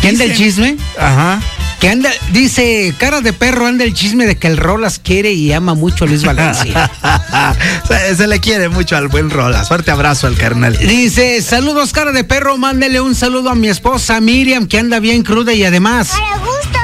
Que 0.00 0.08
anda 0.08 0.24
el 0.24 0.30
Dicen- 0.32 0.36
chisme. 0.36 0.76
Ajá. 0.98 1.40
Que 1.82 1.88
anda, 1.88 2.12
dice, 2.30 2.94
cara 2.96 3.22
de 3.22 3.32
perro, 3.32 3.66
anda 3.66 3.82
el 3.82 3.92
chisme 3.92 4.24
de 4.24 4.36
que 4.36 4.46
el 4.46 4.56
Rolas 4.56 5.00
quiere 5.00 5.32
y 5.32 5.52
ama 5.52 5.74
mucho 5.74 6.04
a 6.04 6.06
Luis 6.06 6.24
Valencia. 6.24 6.88
se, 7.88 8.14
se 8.14 8.28
le 8.28 8.38
quiere 8.38 8.68
mucho 8.68 8.96
al 8.96 9.08
buen 9.08 9.30
Rolas. 9.30 9.66
Fuerte 9.66 9.90
abrazo 9.90 10.28
al 10.28 10.36
carnal. 10.36 10.78
Dice, 10.78 11.42
saludos, 11.42 11.92
cara 11.92 12.12
de 12.12 12.22
perro, 12.22 12.56
mándele 12.56 13.00
un 13.00 13.16
saludo 13.16 13.50
a 13.50 13.56
mi 13.56 13.66
esposa 13.66 14.20
Miriam, 14.20 14.68
que 14.68 14.78
anda 14.78 15.00
bien 15.00 15.24
cruda 15.24 15.54
y 15.54 15.64
además. 15.64 16.10
Canta, 16.10 16.81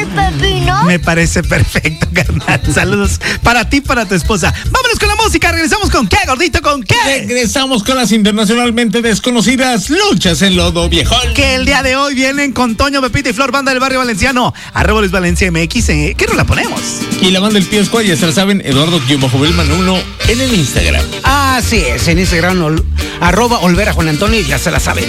el 0.00 0.06
pepino. 0.08 0.84
Me 0.84 0.98
parece 0.98 1.42
perfecto, 1.42 2.06
carnal. 2.12 2.60
Saludos 2.74 3.20
para 3.42 3.68
ti, 3.68 3.80
para 3.80 4.06
tu 4.06 4.14
esposa. 4.14 4.52
Vámonos 4.70 4.98
con 4.98 5.08
la 5.08 5.16
música. 5.16 5.52
Regresamos 5.52 5.90
con 5.90 6.06
qué, 6.08 6.18
gordito, 6.26 6.60
con 6.62 6.82
qué. 6.82 6.94
Regresamos 7.04 7.82
con 7.84 7.96
las 7.96 8.12
internacionalmente 8.12 9.02
desconocidas 9.02 9.90
luchas 9.90 10.42
en 10.42 10.56
lodo 10.56 10.88
viejón. 10.88 11.34
Que 11.34 11.54
el 11.54 11.64
día 11.64 11.82
de 11.82 11.96
hoy 11.96 12.14
vienen 12.14 12.52
con 12.52 12.76
Toño, 12.76 13.00
Pepita 13.02 13.30
y 13.30 13.32
Flor, 13.32 13.52
banda 13.52 13.70
del 13.72 13.80
barrio 13.80 13.98
valenciano. 13.98 14.52
Arroba 14.74 15.00
Luis 15.00 15.12
Valencia 15.12 15.50
MX. 15.50 15.88
eh, 15.90 16.14
¿Qué 16.16 16.26
nos 16.26 16.36
la 16.36 16.44
ponemos? 16.44 16.80
Y 17.20 17.30
la 17.30 17.40
banda 17.40 17.54
del 17.58 17.68
Pío 17.68 17.84
Squad, 17.84 18.02
ya 18.02 18.16
se 18.16 18.26
la 18.26 18.32
saben, 18.32 18.62
Eduardo 18.64 19.00
Belman 19.40 19.70
1 19.70 19.96
en 20.28 20.40
el 20.40 20.54
Instagram. 20.54 21.04
Así 21.22 21.76
es, 21.78 22.06
en 22.08 22.18
Instagram, 22.18 22.60
ol- 22.62 22.84
arroba 23.20 23.58
Olvera 23.60 23.92
Juan 23.92 24.08
Antonio, 24.08 24.40
ya 24.40 24.58
se 24.58 24.70
la 24.70 24.80
saben. 24.80 25.06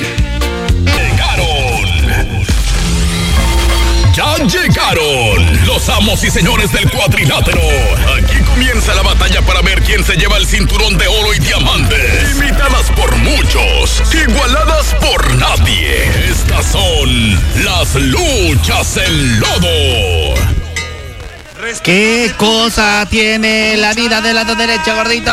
Llegaron 4.47 5.65
los 5.65 5.89
amos 5.89 6.23
y 6.23 6.31
señores 6.31 6.71
del 6.71 6.89
cuadrilátero. 6.89 7.61
Aquí 8.17 8.39
comienza 8.45 8.95
la 8.95 9.01
batalla 9.01 9.41
para 9.41 9.61
ver 9.61 9.81
quién 9.81 10.03
se 10.03 10.15
lleva 10.15 10.37
el 10.37 10.47
cinturón 10.47 10.97
de 10.97 11.07
oro 11.07 11.33
y 11.33 11.39
diamantes. 11.39 12.31
Imitadas 12.37 12.89
por 12.91 13.15
muchos, 13.17 14.01
igualadas 14.13 14.95
por 14.95 15.35
nadie. 15.35 16.29
Estas 16.29 16.71
son 16.71 17.33
las 17.63 17.95
luchas 17.95 18.97
en 18.97 19.39
lodo. 19.39 20.66
¿Qué 21.83 22.31
cosa 22.37 23.07
tiene 23.09 23.77
la 23.77 23.93
vida 23.93 24.21
del 24.21 24.35
lado 24.35 24.53
derecho, 24.55 24.95
gordito? 24.95 25.31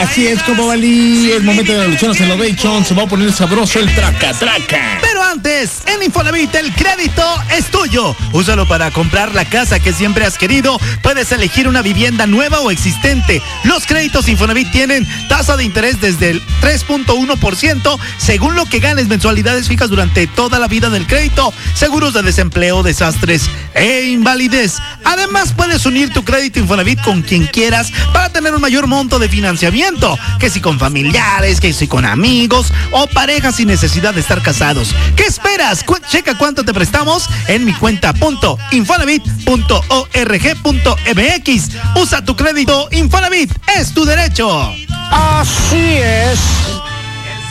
Así 0.00 0.26
es 0.26 0.42
como 0.42 0.68
valí. 0.68 1.30
El 1.32 1.42
momento 1.42 1.72
de 1.72 1.78
la 1.78 1.86
lucha 1.86 2.06
en 2.06 2.28
Lovation 2.28 2.84
se 2.84 2.94
va 2.94 3.02
a 3.02 3.06
poner 3.06 3.30
sabroso 3.32 3.78
el 3.78 3.94
traca 3.94 4.32
traca. 4.32 4.98
Pero 5.02 5.22
antes, 5.22 5.82
en 5.86 6.02
Infonavit 6.02 6.54
el 6.54 6.72
crédito 6.72 7.22
es 7.56 7.66
tuyo. 7.66 8.16
Úsalo 8.32 8.66
para 8.66 8.90
comprar 8.90 9.34
la 9.34 9.44
casa 9.44 9.80
que 9.80 9.92
siempre 9.92 10.24
has 10.24 10.38
querido. 10.38 10.80
Puedes 11.02 11.30
elegir 11.30 11.68
una 11.68 11.82
vivienda 11.82 12.26
nueva 12.26 12.60
o 12.60 12.70
existente. 12.70 13.42
Los 13.64 13.86
créditos 13.86 14.28
Infonavit 14.28 14.70
tienen 14.72 15.06
tasa 15.28 15.56
de 15.56 15.64
interés 15.64 16.00
desde 16.00 16.30
el 16.30 16.42
3.1% 16.62 17.98
según 18.16 18.54
lo 18.54 18.64
que 18.64 18.78
ganes 18.78 19.08
mensualidades 19.08 19.68
fijas 19.68 19.90
durante 19.90 20.26
toda 20.26 20.58
la 20.58 20.68
vida 20.68 20.88
del 20.88 21.06
crédito, 21.06 21.52
seguros 21.74 22.14
de 22.14 22.22
desempleo, 22.22 22.82
desastres 22.82 23.50
e 23.74 24.04
invalidez. 24.04 24.78
Además, 25.04 25.52
puedes 25.56 25.84
unir 25.86 26.12
tu 26.12 26.24
crédito 26.24 26.58
Infonavit 26.58 27.00
con 27.02 27.22
quien 27.22 27.46
quieras 27.46 27.92
para 28.12 28.30
tener 28.30 28.54
un 28.54 28.60
mayor 28.60 28.86
monto 28.86 29.18
de 29.18 29.28
financiamiento, 29.28 30.18
que 30.38 30.50
si 30.50 30.60
con 30.60 30.78
familiares, 30.78 31.60
que 31.60 31.72
si 31.72 31.88
con 31.88 32.04
amigos 32.04 32.72
o 32.92 33.06
parejas 33.06 33.56
sin 33.56 33.68
necesidad 33.68 34.14
de 34.14 34.20
estar 34.20 34.42
casados. 34.42 34.94
¿Qué 35.16 35.24
esperas? 35.24 35.84
Checa 36.10 36.36
cuánto 36.36 36.64
te 36.64 36.74
prestamos 36.74 37.28
en 37.48 37.64
mi 37.64 37.72
cuenta 37.72 38.12
punto 38.12 38.58
infonavit 38.70 39.22
punto 39.44 39.82
org 39.88 40.62
punto 40.62 40.96
mx. 41.14 41.70
Usa 41.96 42.24
tu 42.24 42.36
crédito 42.36 42.88
Infonavit, 42.90 43.50
es 43.78 43.92
tu 43.92 44.04
derecho. 44.04 44.72
Así 45.10 45.96
es. 45.98 46.38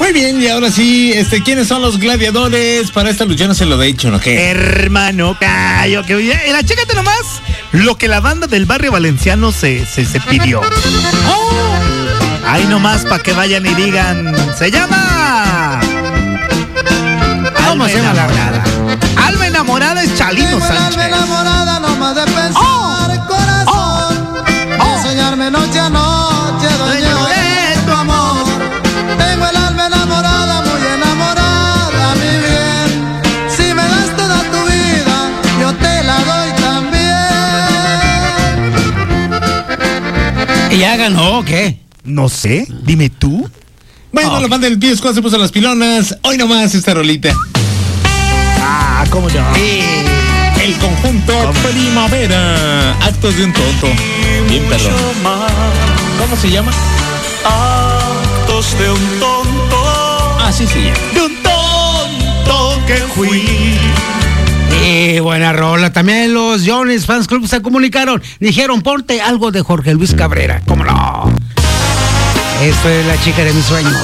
Muy 0.01 0.13
bien, 0.13 0.41
y 0.41 0.47
ahora 0.47 0.71
sí, 0.71 1.13
este, 1.13 1.43
¿quiénes 1.43 1.67
son 1.67 1.83
los 1.83 1.99
gladiadores 1.99 2.89
para 2.89 3.11
esta 3.11 3.23
lucha? 3.23 3.45
No 3.45 3.53
se 3.53 3.67
lo 3.67 3.79
he 3.83 3.85
dicho, 3.85 4.09
¿no? 4.09 4.19
¿Qué? 4.19 4.49
Hermano, 4.49 5.37
callo, 5.39 6.03
que 6.03 6.15
oye, 6.15 6.35
la 6.51 6.63
chécate 6.63 6.95
nomás 6.95 7.39
lo 7.71 7.95
que 7.99 8.07
la 8.07 8.19
banda 8.19 8.47
del 8.47 8.65
barrio 8.65 8.91
valenciano 8.91 9.51
se, 9.51 9.85
se, 9.85 10.03
se 10.03 10.19
pidió. 10.21 10.59
Ahí 12.47 12.65
nomás 12.65 13.03
para 13.05 13.21
que 13.21 13.31
vayan 13.33 13.63
y 13.63 13.75
digan, 13.75 14.35
se 14.57 14.71
llama. 14.71 15.79
¿Cómo 17.67 17.83
Alma 17.83 17.87
se 17.87 17.95
llama 17.97 18.13
la 18.13 18.25
enamorada. 18.25 18.63
Alma 19.27 19.47
enamorada 19.47 20.01
es 20.03 20.15
Chalino 20.15 20.59
Sánchez. 20.59 21.05
enamorada 21.05 21.79
nomás 21.79 22.15
de 22.15 22.23
pensar, 22.23 22.53
corazón. 22.53 22.80
Ya 40.77 40.95
ganó 40.97 41.39
o 41.39 41.45
qué? 41.45 41.79
No 42.03 42.29
sé, 42.29 42.67
dime 42.83 43.09
tú. 43.09 43.49
Bueno, 44.11 44.39
la 44.39 44.47
banda 44.47 44.69
del 44.69 44.97
Squad 44.97 45.13
se 45.13 45.21
puso 45.21 45.37
las 45.37 45.51
pilonas. 45.51 46.17
Hoy 46.23 46.37
nomás 46.37 46.75
esta 46.75 46.93
rolita. 46.93 47.33
Ah, 48.59 49.05
cómo 49.09 49.29
no. 49.29 49.55
El 49.55 50.75
conjunto 50.77 51.51
Primavera. 51.63 52.93
Actos 53.01 53.35
de 53.37 53.45
un 53.45 53.53
tonto. 53.53 53.87
Bien, 54.49 54.63
perdón. 54.65 54.93
¿Cómo 56.19 56.35
se 56.35 56.49
llama? 56.49 56.71
Actos 57.45 58.77
de 58.77 58.91
un 58.91 59.19
tonto. 59.19 60.37
Así 60.39 60.67
se 60.67 60.81
llama. 60.81 60.99
De 61.13 61.21
un 61.21 61.35
tonto 61.43 62.85
que 62.85 62.97
fui. 63.15 63.79
Y 64.83 65.19
buena 65.19 65.53
rola. 65.53 65.93
También 65.93 66.33
los 66.33 66.63
Jones 66.65 67.05
Fans 67.05 67.27
Club 67.27 67.47
se 67.47 67.61
comunicaron. 67.61 68.21
Dijeron, 68.39 68.81
ponte 68.81 69.21
algo 69.21 69.51
de 69.51 69.61
Jorge 69.61 69.93
Luis 69.93 70.13
Cabrera. 70.15 70.61
¿Cómo 70.67 70.83
no? 70.83 71.31
Esto 72.61 72.89
es 72.89 73.05
la 73.05 73.19
chica 73.21 73.43
de 73.43 73.53
mis 73.53 73.65
sueños. 73.65 73.95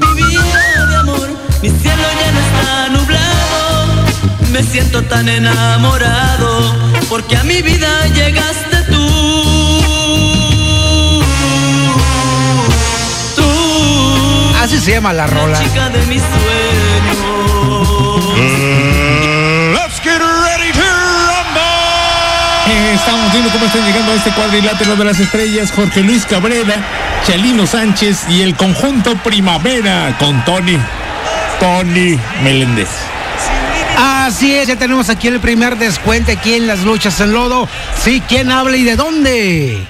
Mi 0.00 0.22
vida 0.22 0.86
de 0.88 0.96
amor, 0.96 1.28
mi 1.62 1.68
cielo 1.70 2.02
ya 2.20 2.32
no 2.32 2.40
está 2.40 2.88
nublado. 2.90 4.06
Me 4.52 4.62
siento 4.62 5.02
tan 5.04 5.28
enamorado 5.28 6.74
porque 7.08 7.36
a 7.36 7.44
mi 7.44 7.62
vida 7.62 8.06
llegaste 8.08 8.76
tú. 8.90 9.06
Tú, 13.34 14.52
Así 14.62 14.78
se 14.78 14.92
llama 14.92 15.12
la 15.12 15.26
rola. 15.26 15.58
chica 15.62 15.88
de 15.90 15.98
mis 16.06 16.22
sueños. 16.22 16.65
Let's 18.36 19.98
get 20.02 20.20
ready 20.20 20.70
to 20.72 20.84
Eh, 22.68 22.92
Estamos 22.94 23.32
viendo 23.32 23.50
cómo 23.50 23.64
están 23.64 23.86
llegando 23.86 24.12
a 24.12 24.14
este 24.16 24.30
cuadrilátero 24.32 24.96
de 24.96 25.04
las 25.04 25.18
estrellas 25.18 25.72
Jorge 25.72 26.02
Luis 26.02 26.26
Cabrera, 26.26 26.74
Chalino 27.26 27.66
Sánchez 27.66 28.28
y 28.28 28.42
el 28.42 28.54
conjunto 28.54 29.16
Primavera 29.24 30.14
con 30.18 30.44
Tony, 30.44 30.78
Tony 31.60 32.18
Meléndez. 32.44 32.88
Así 33.96 34.54
es, 34.54 34.68
ya 34.68 34.76
tenemos 34.76 35.08
aquí 35.08 35.28
el 35.28 35.40
primer 35.40 35.78
descuento 35.78 36.32
aquí 36.32 36.54
en 36.54 36.66
las 36.66 36.80
luchas 36.80 37.18
en 37.20 37.32
lodo. 37.32 37.66
Sí, 38.02 38.22
¿quién 38.28 38.50
habla 38.50 38.76
y 38.76 38.84
de 38.84 38.96
dónde? 38.96 39.86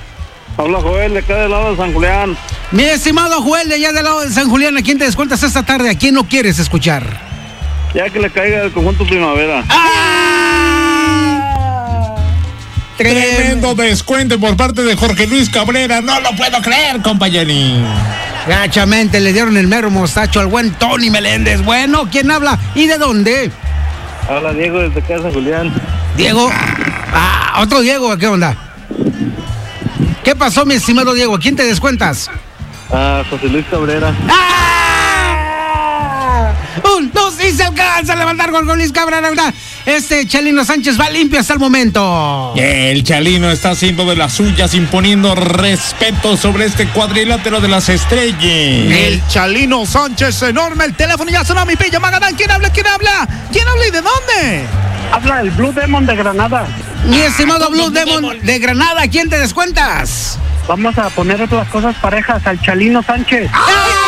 Habla 0.56 0.80
Joel, 0.80 1.14
de 1.14 1.18
acá 1.18 1.34
del 1.34 1.50
lado 1.50 1.72
de 1.72 1.76
San 1.76 1.92
Julián. 1.92 2.36
Mi 2.70 2.84
estimado 2.84 3.42
Joel, 3.42 3.68
de 3.68 3.74
allá 3.74 3.92
del 3.92 4.04
lado 4.04 4.20
de 4.20 4.30
San 4.32 4.48
Julián, 4.48 4.76
¿a 4.76 4.82
quién 4.82 4.98
te 4.98 5.04
descuentas 5.04 5.42
esta 5.42 5.64
tarde? 5.64 5.90
¿A 5.90 5.98
quién 5.98 6.14
no 6.14 6.28
quieres 6.28 6.60
escuchar? 6.60 7.25
Ya 7.94 8.10
que 8.10 8.18
le 8.18 8.30
caiga 8.30 8.62
el 8.62 8.72
conjunto 8.72 9.04
Primavera. 9.06 9.64
Tremendo 12.96 13.74
descuento 13.74 14.38
por 14.38 14.56
parte 14.56 14.82
de 14.82 14.96
Jorge 14.96 15.26
Luis 15.26 15.50
Cabrera, 15.50 16.00
no 16.00 16.18
lo 16.20 16.30
puedo 16.30 16.62
creer, 16.62 17.02
compañerín. 17.02 17.84
Gachamente 18.48 19.20
le 19.20 19.32
dieron 19.32 19.56
el 19.56 19.66
mero 19.66 19.90
mostacho 19.90 20.40
al 20.40 20.46
buen 20.46 20.72
Tony 20.74 21.10
Meléndez. 21.10 21.62
Bueno, 21.62 22.08
¿quién 22.10 22.30
habla? 22.30 22.58
¿Y 22.74 22.86
de 22.86 22.96
dónde? 22.96 23.50
Habla 24.28 24.52
Diego 24.54 24.78
desde 24.80 25.02
Casa 25.02 25.30
Julián. 25.30 25.72
Diego. 26.16 26.50
Ah, 27.12 27.60
otro 27.60 27.80
Diego, 27.80 28.16
¿qué 28.16 28.26
onda? 28.28 28.56
¿Qué 30.24 30.34
pasó, 30.34 30.64
mi 30.64 30.74
estimado 30.74 31.12
Diego? 31.12 31.36
¿A 31.36 31.38
quién 31.38 31.54
te 31.54 31.64
descuentas? 31.64 32.30
Ah, 32.90 33.22
José 33.28 33.48
Luis 33.48 33.66
Cabrera. 33.70 34.14
Un, 36.96 37.10
dos 37.12 37.35
y 37.48 37.52
se 37.52 37.64
alcanza 37.64 38.12
a 38.14 38.16
levantar 38.16 38.50
con 38.50 38.66
Luis 38.66 38.92
Cabrera. 38.92 39.28
¿verdad? 39.28 39.54
Este 39.84 40.26
Chalino 40.26 40.64
Sánchez 40.64 40.98
va 40.98 41.10
limpio 41.10 41.40
hasta 41.40 41.52
el 41.54 41.58
momento. 41.58 42.52
El 42.56 43.02
Chalino 43.04 43.50
está 43.50 43.70
haciendo 43.70 44.04
de 44.04 44.16
las 44.16 44.32
suyas, 44.32 44.74
imponiendo 44.74 45.34
respeto 45.34 46.36
sobre 46.36 46.66
este 46.66 46.88
cuadrilátero 46.88 47.60
de 47.60 47.68
las 47.68 47.88
estrellas. 47.88 48.36
El 48.42 49.22
Chalino 49.28 49.86
Sánchez 49.86 50.42
enorme, 50.42 50.84
el 50.84 50.94
teléfono 50.94 51.30
ya 51.30 51.44
sonó 51.44 51.64
mi 51.66 51.76
pillo 51.76 52.00
Magadán. 52.00 52.34
¿Quién 52.34 52.50
habla? 52.50 52.70
¿Quién 52.70 52.86
habla? 52.86 53.28
¿Quién 53.52 53.68
habla 53.68 53.86
y 53.86 53.90
de 53.90 54.02
dónde? 54.02 54.66
Habla 55.12 55.40
el 55.40 55.50
Blue 55.50 55.72
Demon 55.72 56.04
de 56.06 56.16
Granada. 56.16 56.66
Mi 57.06 57.20
estimado 57.20 57.70
Blue 57.70 57.90
Demon 57.90 58.38
de 58.42 58.58
Granada, 58.58 59.02
¿a 59.02 59.08
quién 59.08 59.28
te 59.28 59.38
descuentas? 59.38 60.38
Vamos 60.66 60.98
a 60.98 61.10
poner 61.10 61.40
otras 61.40 61.68
cosas 61.68 61.94
parejas 61.96 62.44
al 62.44 62.60
Chalino 62.60 63.02
Sánchez. 63.02 63.48
¡Ah! 63.52 64.05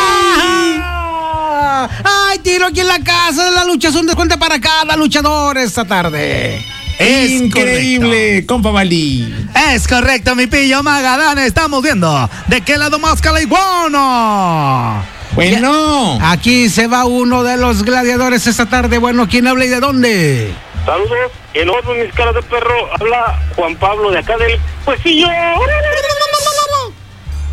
¡Ay, 1.84 2.38
tiro 2.38 2.66
aquí 2.66 2.80
en 2.80 2.88
la 2.88 3.00
casa 3.00 3.44
de 3.44 3.52
la 3.52 3.64
lucha! 3.64 3.88
Es 3.88 3.94
un 3.94 4.06
descuento 4.06 4.38
para 4.38 4.60
cada 4.60 4.96
luchador 4.96 5.58
esta 5.58 5.84
tarde. 5.84 6.64
Es 6.98 7.30
Increíble, 7.30 8.44
compa 8.46 8.70
Bali. 8.70 9.32
Es 9.72 9.86
correcto, 9.86 10.34
mi 10.34 10.48
pillo 10.48 10.82
Magadán. 10.82 11.38
Estamos 11.38 11.80
viendo 11.82 12.28
de 12.48 12.60
qué 12.62 12.76
lado 12.76 12.98
más 12.98 13.20
iguano. 13.40 15.04
Bueno, 15.32 16.18
Aquí 16.20 16.68
se 16.68 16.88
va 16.88 17.04
uno 17.04 17.44
de 17.44 17.56
los 17.56 17.84
gladiadores 17.84 18.48
esta 18.48 18.66
tarde. 18.66 18.98
Bueno, 18.98 19.28
¿quién 19.28 19.46
habla 19.46 19.64
y 19.66 19.68
de 19.68 19.78
dónde? 19.78 20.52
Saludos. 20.84 21.30
El 21.54 21.70
otro 21.70 21.94
mis 21.94 22.12
caras 22.12 22.34
de 22.34 22.42
perro 22.42 22.74
habla 22.98 23.40
Juan 23.54 23.76
Pablo 23.76 24.10
de 24.10 24.18
acá 24.18 24.36
del 24.36 24.58
Puesillo. 24.84 25.28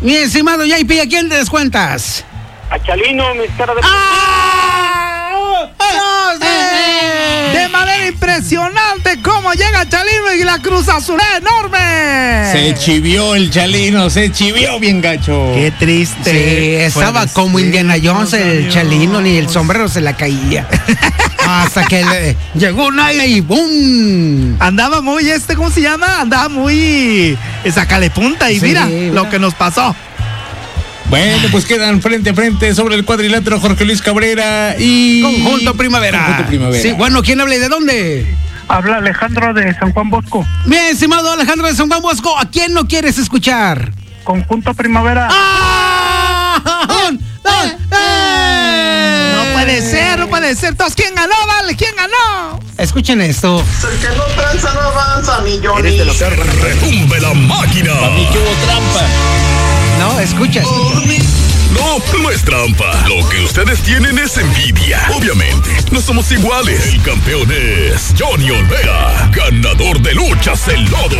Mi 0.00 0.14
estimado 0.14 0.64
JP, 0.64 0.90
¿a 1.02 1.06
quién 1.08 1.28
te 1.28 1.36
descuentas? 1.36 2.24
A 2.76 2.82
Chalino, 2.84 3.34
mis 3.36 3.50
caras 3.56 3.74
de 3.76 3.82
¡Ah! 3.82 5.32
De 7.54 7.68
manera 7.68 8.06
impresionante 8.06 9.22
cómo 9.22 9.52
llega 9.54 9.88
Chalino 9.88 10.34
y 10.38 10.44
la 10.44 10.58
Cruz 10.58 10.86
Azul 10.90 11.18
enorme. 11.38 12.52
se 12.52 12.74
chivió 12.78 13.34
el 13.34 13.50
Chalino, 13.50 14.10
se 14.10 14.30
chivió 14.30 14.78
bien 14.78 15.00
gacho. 15.00 15.52
Qué 15.54 15.72
triste. 15.78 16.30
Sí, 16.30 16.74
estaba 16.84 17.26
como 17.28 17.58
Indiana 17.58 17.94
Jones, 18.02 18.32
no 18.32 18.36
el 18.38 18.68
chalino, 18.70 19.22
ni 19.22 19.38
el 19.38 19.48
sombrero 19.48 19.88
se 19.88 20.02
la 20.02 20.14
caía. 20.14 20.68
Hasta 21.46 21.84
que 21.86 22.04
le 22.04 22.36
llegó 22.54 22.88
un 22.88 23.00
aire 23.00 23.26
y 23.26 23.40
¡bum! 23.40 24.56
Andaba 24.60 25.00
muy, 25.00 25.30
este, 25.30 25.56
¿cómo 25.56 25.70
se 25.70 25.80
llama? 25.80 26.20
Andaba 26.20 26.50
muy. 26.50 27.38
Sacale 27.72 28.10
punta 28.10 28.50
y 28.50 28.60
Sí, 28.60 28.66
mira, 28.66 28.84
mira. 28.84 29.14
lo 29.14 29.30
que 29.30 29.38
nos 29.38 29.54
pasó. 29.54 29.94
Bueno, 31.08 31.48
pues 31.52 31.64
quedan 31.64 32.02
frente 32.02 32.30
a 32.30 32.34
frente 32.34 32.74
sobre 32.74 32.96
el 32.96 33.04
cuadrilátero 33.04 33.60
Jorge 33.60 33.84
Luis 33.84 34.02
Cabrera 34.02 34.74
y. 34.78 35.22
Conjunto 35.22 35.74
Primavera. 35.74 36.24
Conjunto 36.24 36.48
Primavera. 36.48 36.82
Sí, 36.82 36.92
bueno, 36.92 37.22
¿quién 37.22 37.40
habla 37.40 37.54
y 37.54 37.58
de 37.58 37.68
dónde? 37.68 38.26
Habla 38.68 38.96
Alejandro 38.96 39.54
de 39.54 39.72
San 39.74 39.92
Juan 39.92 40.10
Bosco. 40.10 40.44
Mi 40.64 40.76
estimado 40.76 41.32
Alejandro 41.32 41.68
de 41.68 41.74
San 41.74 41.88
Juan 41.88 42.02
Bosco, 42.02 42.36
¿a 42.36 42.50
quién 42.50 42.74
no 42.74 42.88
quieres 42.88 43.18
escuchar? 43.18 43.92
Conjunto 44.24 44.74
Primavera. 44.74 45.28
¡Ah! 45.30 47.06
¡Un, 47.08 47.18
dos, 47.44 47.74
eh! 47.92 49.32
No 49.36 49.52
puede 49.52 49.80
ser, 49.82 50.18
no 50.18 50.26
puede 50.26 50.56
ser. 50.56 50.70
Entonces, 50.70 50.96
¿quién 50.96 51.14
ganó, 51.14 51.34
vale? 51.46 51.76
¿Quién 51.76 51.94
ganó? 51.96 52.58
Escuchen 52.78 53.20
esto. 53.20 53.64
El 53.92 53.98
que 54.00 54.08
no 54.16 54.24
tranza 54.24 54.74
no 54.74 54.80
avanza, 54.80 55.40
mi 55.42 55.60
Johnny. 55.64 55.88
Eres 55.88 55.98
de 55.98 56.04
lo 56.04 56.14
peor. 56.14 56.46
Retumbe 56.60 57.20
la 57.20 57.34
máquina. 57.34 57.92
que 58.32 58.38
hubo 58.38 58.52
trampa. 58.66 59.45
No, 59.98 60.20
escucha, 60.20 60.60
escucha. 60.60 61.00
No, 61.72 62.18
no 62.22 62.30
es 62.30 62.42
trampa. 62.42 63.06
Lo 63.08 63.28
que 63.28 63.40
ustedes 63.40 63.80
tienen 63.80 64.18
es 64.18 64.36
envidia. 64.36 65.00
Obviamente, 65.16 65.70
no 65.90 66.00
somos 66.00 66.30
iguales. 66.32 66.94
El 66.94 67.02
campeón 67.02 67.50
es 67.50 68.14
Johnny 68.18 68.50
Olvera, 68.50 69.30
ganador 69.34 70.00
de 70.00 70.14
luchas 70.14 70.68
el 70.68 70.84
lodo. 70.84 71.16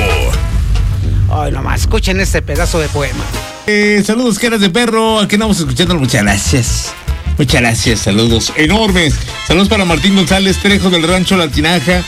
Ay, 1.30 1.52
nomás, 1.52 1.82
escuchen 1.82 2.20
este 2.20 2.42
pedazo 2.42 2.78
de 2.78 2.88
poema. 2.88 3.24
Eh, 3.66 4.02
saludos, 4.06 4.38
caras 4.38 4.60
de 4.60 4.70
perro. 4.70 5.20
Aquí 5.20 5.34
andamos 5.36 5.58
escuchando. 5.58 5.94
Muchas 5.96 6.22
gracias. 6.22 6.94
Muchas 7.38 7.60
gracias. 7.60 8.00
Saludos 8.00 8.52
enormes. 8.56 9.14
Saludos 9.46 9.68
para 9.68 9.84
Martín 9.84 10.14
González 10.14 10.58
Trejo 10.58 10.90
del 10.90 11.02
Rancho 11.02 11.36
La 11.36 11.48
Tinaja. 11.48 12.02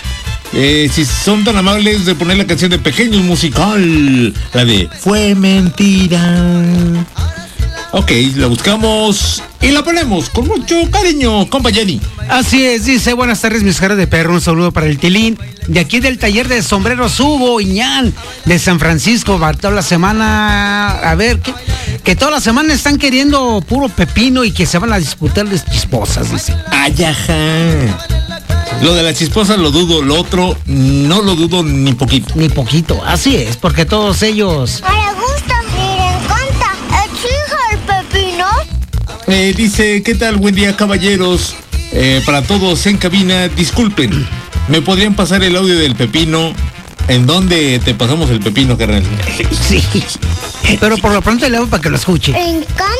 Eh, 0.53 0.91
si 0.93 1.05
son 1.05 1.45
tan 1.45 1.57
amables 1.57 2.07
de 2.07 2.15
poner 2.15 2.39
la 2.39 2.47
canción 2.47 2.71
de 2.71 2.79
Pequeños 2.79 3.23
Musical, 3.23 4.33
la 4.53 4.65
de 4.65 4.89
Fue 5.01 5.35
Mentira. 5.35 6.23
Ok, 7.91 8.11
la 8.37 8.49
buscamos 8.49 9.43
y 9.63 9.69
la 9.69 9.83
ponemos 9.83 10.29
con 10.29 10.47
mucho 10.47 10.77
cariño, 10.91 11.49
compa 11.49 11.71
Jenny. 11.71 12.01
Así 12.29 12.65
es, 12.65 12.85
dice, 12.85 13.15
buenas 13.15 13.41
tardes, 13.41 13.63
mis 13.63 13.81
caras 13.81 13.97
de 13.97 14.07
perro, 14.07 14.35
un 14.35 14.41
saludo 14.43 14.73
para 14.73 14.87
el 14.87 14.99
Tilín, 14.99 15.39
de 15.67 15.81
aquí 15.81 15.99
del 15.99 16.19
taller 16.19 16.49
de 16.49 16.63
sombreros 16.63 17.19
Hugo 17.19 17.61
Iñán, 17.61 18.13
de 18.45 18.59
San 18.59 18.79
Francisco, 18.79 19.39
va 19.39 19.55
toda 19.55 19.73
la 19.73 19.83
semana, 19.83 20.91
a 21.01 21.15
ver, 21.15 21.41
que, 21.41 21.55
que 22.05 22.15
toda 22.15 22.33
la 22.33 22.41
semana 22.41 22.75
están 22.75 22.99
queriendo 22.99 23.63
puro 23.67 23.89
pepino 23.89 24.45
y 24.45 24.53
que 24.53 24.67
se 24.67 24.79
van 24.79 24.93
a 24.93 24.99
disputar 24.99 25.47
las 25.47 25.65
chisposas, 25.65 26.31
dice. 26.31 26.55
Ay, 26.71 27.05
ajá. 27.05 28.38
Lo 28.83 28.95
de 28.95 29.03
la 29.03 29.13
chisposa 29.13 29.57
lo 29.57 29.71
dudo, 29.71 30.03
lo 30.03 30.21
otro 30.21 30.57
no 30.67 31.21
lo 31.23 31.35
dudo 31.35 31.63
ni 31.63 31.95
poquito. 31.95 32.33
Ni 32.37 32.49
poquito, 32.49 33.03
así 33.05 33.37
es, 33.37 33.57
porque 33.57 33.85
todos 33.85 34.23
ellos... 34.23 34.83
Me 34.83 35.15
gusta, 35.15 35.63
me 35.75 36.17
encanta. 36.17 37.05
El 37.73 37.79
pepino. 37.81 38.47
Eh, 39.27 39.53
dice, 39.57 40.03
¿qué 40.03 40.15
tal? 40.15 40.37
Buen 40.37 40.55
día, 40.55 40.77
caballeros. 40.77 41.55
Eh, 41.93 42.23
para 42.25 42.43
todos 42.43 42.87
en 42.87 42.99
cabina, 42.99 43.49
disculpen, 43.49 44.27
¿me 44.69 44.83
podrían 44.83 45.15
pasar 45.15 45.43
el 45.43 45.57
audio 45.57 45.77
del 45.79 45.97
pepino? 45.97 46.53
¿En 47.09 47.27
dónde 47.27 47.81
te 47.83 47.95
pasamos 47.95 48.29
el 48.31 48.41
pepino, 48.41 48.77
carnal? 48.77 49.03
Sí, 49.69 49.83
pero 50.79 50.99
por 50.99 51.13
lo 51.13 51.23
pronto 51.23 51.49
le 51.49 51.57
hago 51.57 51.67
para 51.67 51.83
que 51.83 51.89
lo 51.89 51.97
escuche. 51.97 52.33
Me 52.33 52.51
encanta 52.51 52.98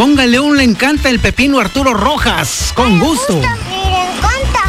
Póngale 0.00 0.40
un 0.40 0.56
le 0.56 0.64
encanta 0.64 1.10
el 1.10 1.20
pepino 1.20 1.60
Arturo 1.60 1.92
Rojas, 1.92 2.72
con 2.74 2.98
gusto. 2.98 3.34
Me 3.34 3.44
encanta. 3.44 4.62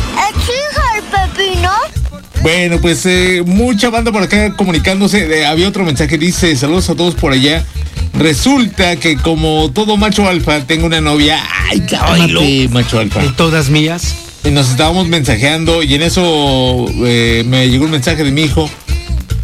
El 0.98 1.04
pepino. 1.04 1.72
Bueno, 2.41 2.80
pues 2.82 3.06
eh, 3.06 3.41
mucha 3.46 3.89
banda 3.89 4.12
por 4.12 4.24
acá 4.24 4.54
comunicándose. 4.58 5.39
Eh, 5.39 5.46
había 5.46 5.70
otro 5.70 5.86
mensaje, 5.86 6.17
dice, 6.17 6.54
saludos 6.58 6.89
a 6.89 6.96
todos 6.96 7.15
por 7.15 7.32
allá. 7.32 7.65
Resulta 8.13 8.98
que 8.98 9.15
como 9.15 9.72
todo 9.74 9.96
macho 9.96 10.28
alfa, 10.28 10.65
tengo 10.65 10.88
una 10.88 11.00
novia. 11.00 11.41
Ay, 11.70 11.80
cálmate, 11.80 12.67
macho 12.67 13.00
alfa. 13.00 13.24
¿Y 13.24 13.30
todas 13.30 13.70
mías? 13.70 14.13
Y 14.44 14.50
nos 14.50 14.70
estábamos 14.70 15.08
mensajeando 15.08 15.82
y 15.82 15.96
en 15.96 16.02
eso 16.02 16.88
eh, 17.06 17.46
me 17.48 17.70
llegó 17.70 17.86
un 17.86 17.91
mensaje 17.91 18.26
de 18.26 18.32
mi 18.34 18.41
hijo 18.41 18.70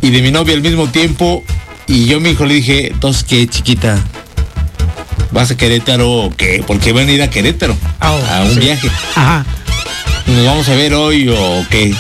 y 0.02 0.10
de 0.10 0.22
mi 0.22 0.32
novia 0.32 0.54
al 0.54 0.62
mismo 0.62 0.90
tiempo. 0.90 1.46
Y 1.88 2.08
yo 2.08 2.18
a 2.18 2.20
mi 2.20 2.32
hijo 2.32 2.46
le 2.46 2.56
dije, 2.56 2.88
entonces 2.88 3.24
qué 3.24 3.48
chiquita, 3.48 4.04
¿vas 5.32 5.52
a 5.52 5.58
Querétaro 5.58 6.12
o 6.12 6.30
qué? 6.36 6.64
Porque 6.66 6.92
van 6.94 7.08
a 7.08 7.12
ir 7.12 7.22
a 7.22 7.30
Querétaro 7.30 7.76
a 8.00 8.44
un 8.46 8.54
sí. 8.54 8.60
viaje. 8.60 8.90
Ajá. 9.16 9.46
¿Nos 10.28 10.46
vamos 10.46 10.68
a 10.70 10.76
ver 10.76 10.94
hoy 10.94 11.30
o 11.30 11.66
qué? 11.70 11.94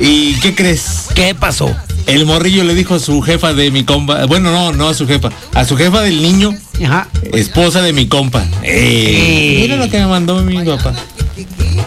¿Y 0.00 0.34
qué 0.40 0.54
crees? 0.54 1.06
¿Qué 1.14 1.34
pasó? 1.34 1.74
El 2.06 2.26
morrillo 2.26 2.64
le 2.64 2.74
dijo 2.74 2.96
a 2.96 2.98
su 2.98 3.20
jefa 3.22 3.54
de 3.54 3.70
mi 3.70 3.84
compa, 3.84 4.24
bueno, 4.26 4.50
no, 4.50 4.72
no 4.72 4.88
a 4.88 4.94
su 4.94 5.06
jefa, 5.06 5.30
a 5.54 5.64
su 5.64 5.76
jefa 5.76 6.00
del 6.00 6.20
niño, 6.20 6.52
Ajá. 6.84 7.06
esposa 7.32 7.80
de 7.82 7.92
mi 7.92 8.06
compa. 8.08 8.42
Eh, 8.64 9.54
Eh. 9.54 9.58
Mira 9.62 9.76
lo 9.76 9.88
que 9.88 9.98
me 10.00 10.06
mandó 10.06 10.42
mi 10.42 10.64
papá. 10.64 10.92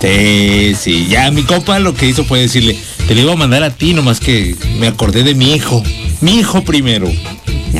Sí, 0.01 0.75
sí, 0.79 1.07
ya 1.09 1.29
mi 1.31 1.43
compa 1.43 1.79
lo 1.79 1.93
que 1.93 2.07
hizo 2.07 2.23
fue 2.23 2.39
decirle, 2.39 2.77
te 3.07 3.15
lo 3.15 3.21
iba 3.21 3.33
a 3.33 3.35
mandar 3.35 3.63
a 3.63 3.71
ti, 3.71 3.93
nomás 3.93 4.19
que 4.19 4.55
me 4.79 4.87
acordé 4.87 5.23
de 5.23 5.35
mi 5.35 5.53
hijo. 5.53 5.83
Mi 6.21 6.39
hijo 6.39 6.63
primero. 6.63 7.11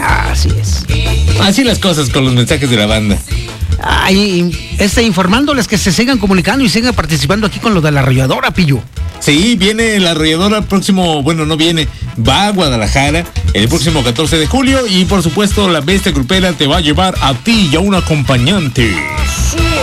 Así 0.02 0.50
es. 0.60 0.86
Así 1.42 1.64
las 1.64 1.80
cosas 1.80 2.10
con 2.10 2.26
los 2.26 2.34
mensajes 2.34 2.70
de 2.70 2.78
la 2.78 2.86
banda. 2.86 3.18
Ay, 3.82 4.52
este, 4.80 5.04
informándoles 5.04 5.68
que 5.68 5.78
se 5.78 5.92
sigan 5.92 6.18
comunicando 6.18 6.64
y 6.64 6.70
sigan 6.70 6.94
participando 6.94 7.48
aquí 7.48 7.60
con 7.60 7.74
lo 7.74 7.82
de 7.82 7.92
la 7.92 8.02
arrolladora, 8.02 8.52
Pillo. 8.52 8.82
Sí, 9.20 9.56
viene 9.58 10.00
la 10.00 10.12
arrolladora 10.12 10.62
próximo, 10.62 11.24
bueno, 11.24 11.46
no 11.46 11.58
viene, 11.58 11.88
va 12.28 12.48
a 12.48 12.52
Guadalajara 12.52 13.26
el 13.54 13.68
próximo 13.68 14.04
14 14.04 14.38
de 14.38 14.46
julio 14.46 14.86
y 14.88 15.06
por 15.06 15.24
supuesto 15.24 15.70
la 15.70 15.82
bestia 15.82 16.12
grupera 16.12 16.52
te 16.54 16.68
va 16.68 16.78
a 16.78 16.82
llevar 16.82 17.16
a 17.22 17.34
ti 17.34 17.70
y 17.72 17.76
a 17.76 17.80
un 17.80 17.96
acompañante 17.96 18.94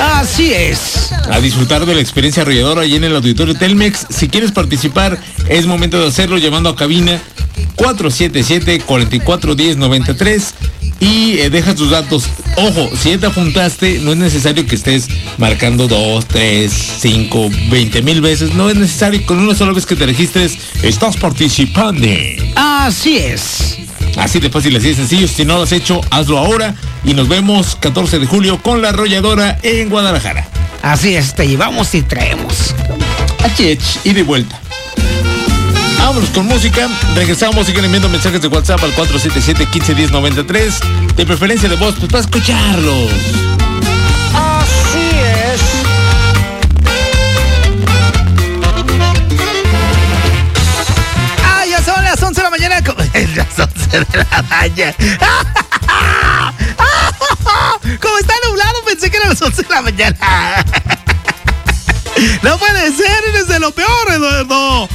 Así 0.01 0.53
es. 0.53 1.11
a 1.31 1.41
disfrutar 1.41 1.87
de 1.87 1.95
la 1.95 2.01
experiencia 2.01 2.43
arrolladora 2.43 2.83
ahí 2.83 2.95
en 2.97 3.05
el 3.05 3.17
auditorio 3.17 3.55
Telmex. 3.55 4.07
Si 4.11 4.29
quieres 4.29 4.53
participar, 4.53 5.19
es 5.49 5.67
momento 5.67 5.99
de 6.01 6.09
hacerlo 6.09 6.39
llamando 6.39 6.69
a 6.69 6.77
cabina 6.77 7.21
477-441093 7.77 10.43
y 11.01 11.39
eh, 11.39 11.51
deja 11.51 11.75
tus 11.75 11.91
datos. 11.91 12.29
Ojo, 12.57 12.91
si 12.97 13.11
ya 13.11 13.19
te 13.19 13.27
apuntaste, 13.27 13.99
no 13.99 14.13
es 14.13 14.19
necesario 14.19 14.65
que 14.67 14.77
estés 14.77 15.09
marcando 15.37 15.89
2, 15.89 16.27
3, 16.27 16.73
5, 17.01 17.51
20 17.71 18.03
mil 18.03 18.21
veces. 18.21 18.55
No 18.55 18.71
es 18.71 18.77
necesario. 18.77 19.27
Con 19.27 19.41
una 19.41 19.55
sola 19.55 19.73
vez 19.73 19.85
que 19.85 19.97
te 19.97 20.07
registres, 20.07 20.57
estás 20.83 21.17
participando. 21.17 22.07
Así 22.55 23.17
es. 23.17 23.79
Así 24.17 24.39
de 24.39 24.49
fácil, 24.51 24.77
así 24.77 24.89
de 24.89 24.95
sencillo. 24.95 25.27
Si 25.27 25.45
no 25.45 25.57
lo 25.57 25.63
has 25.63 25.73
hecho, 25.73 26.01
hazlo 26.11 26.39
ahora. 26.39 26.77
Y 27.05 27.15
nos 27.15 27.29
vemos 27.29 27.75
14 27.77 28.21
de 28.21 28.27
julio 28.27 28.63
con 28.63 28.81
la 28.81 28.91
arrolladora 28.91 29.59
en 29.63 29.89
Guadalajara. 29.89 30.47
Así 30.83 31.17
es, 31.17 31.35
te 31.35 31.49
llevamos 31.49 31.93
y 31.95 32.03
traemos. 32.03 32.75
Achich, 33.43 33.99
y 34.05 34.13
de 34.13 34.23
vuelta. 34.23 34.61
Vámonos 36.05 36.31
con 36.31 36.47
música. 36.47 36.89
Regresamos, 37.15 37.65
siguen 37.65 37.85
enviando 37.85 38.09
mensajes 38.09 38.43
de 38.43 38.49
WhatsApp 38.49 38.83
al 38.83 38.93
477-151093. 38.97 41.15
De 41.15 41.25
preferencia 41.25 41.69
de 41.69 41.77
voz, 41.77 41.95
pues 41.95 42.11
para 42.11 42.25
escucharlos. 42.25 43.13
Así 44.35 45.11
es. 45.15 45.61
Ah, 51.45 51.65
ya 51.71 51.81
son 51.85 52.03
las 52.03 52.21
11 52.21 52.35
de 52.35 52.43
la 52.43 52.51
mañana. 52.51 52.81
Las 53.37 53.61
11 53.61 54.01
de 54.01 54.07
la 54.19 54.43
mañana. 54.43 54.97
Como 58.01 58.19
está 58.19 58.35
nublado, 58.49 58.83
pensé 58.85 59.09
que 59.09 59.19
eran 59.19 59.29
las 59.31 59.41
11 59.41 59.63
de 59.63 59.69
la 59.69 59.83
mañana. 59.83 60.17
No 62.43 62.59
puede 62.59 62.93
ser, 62.93 63.25
eres 63.31 63.49
de 63.49 63.59
lo 63.59 63.73
peor, 63.73 64.11
Eduardo. 64.11 64.87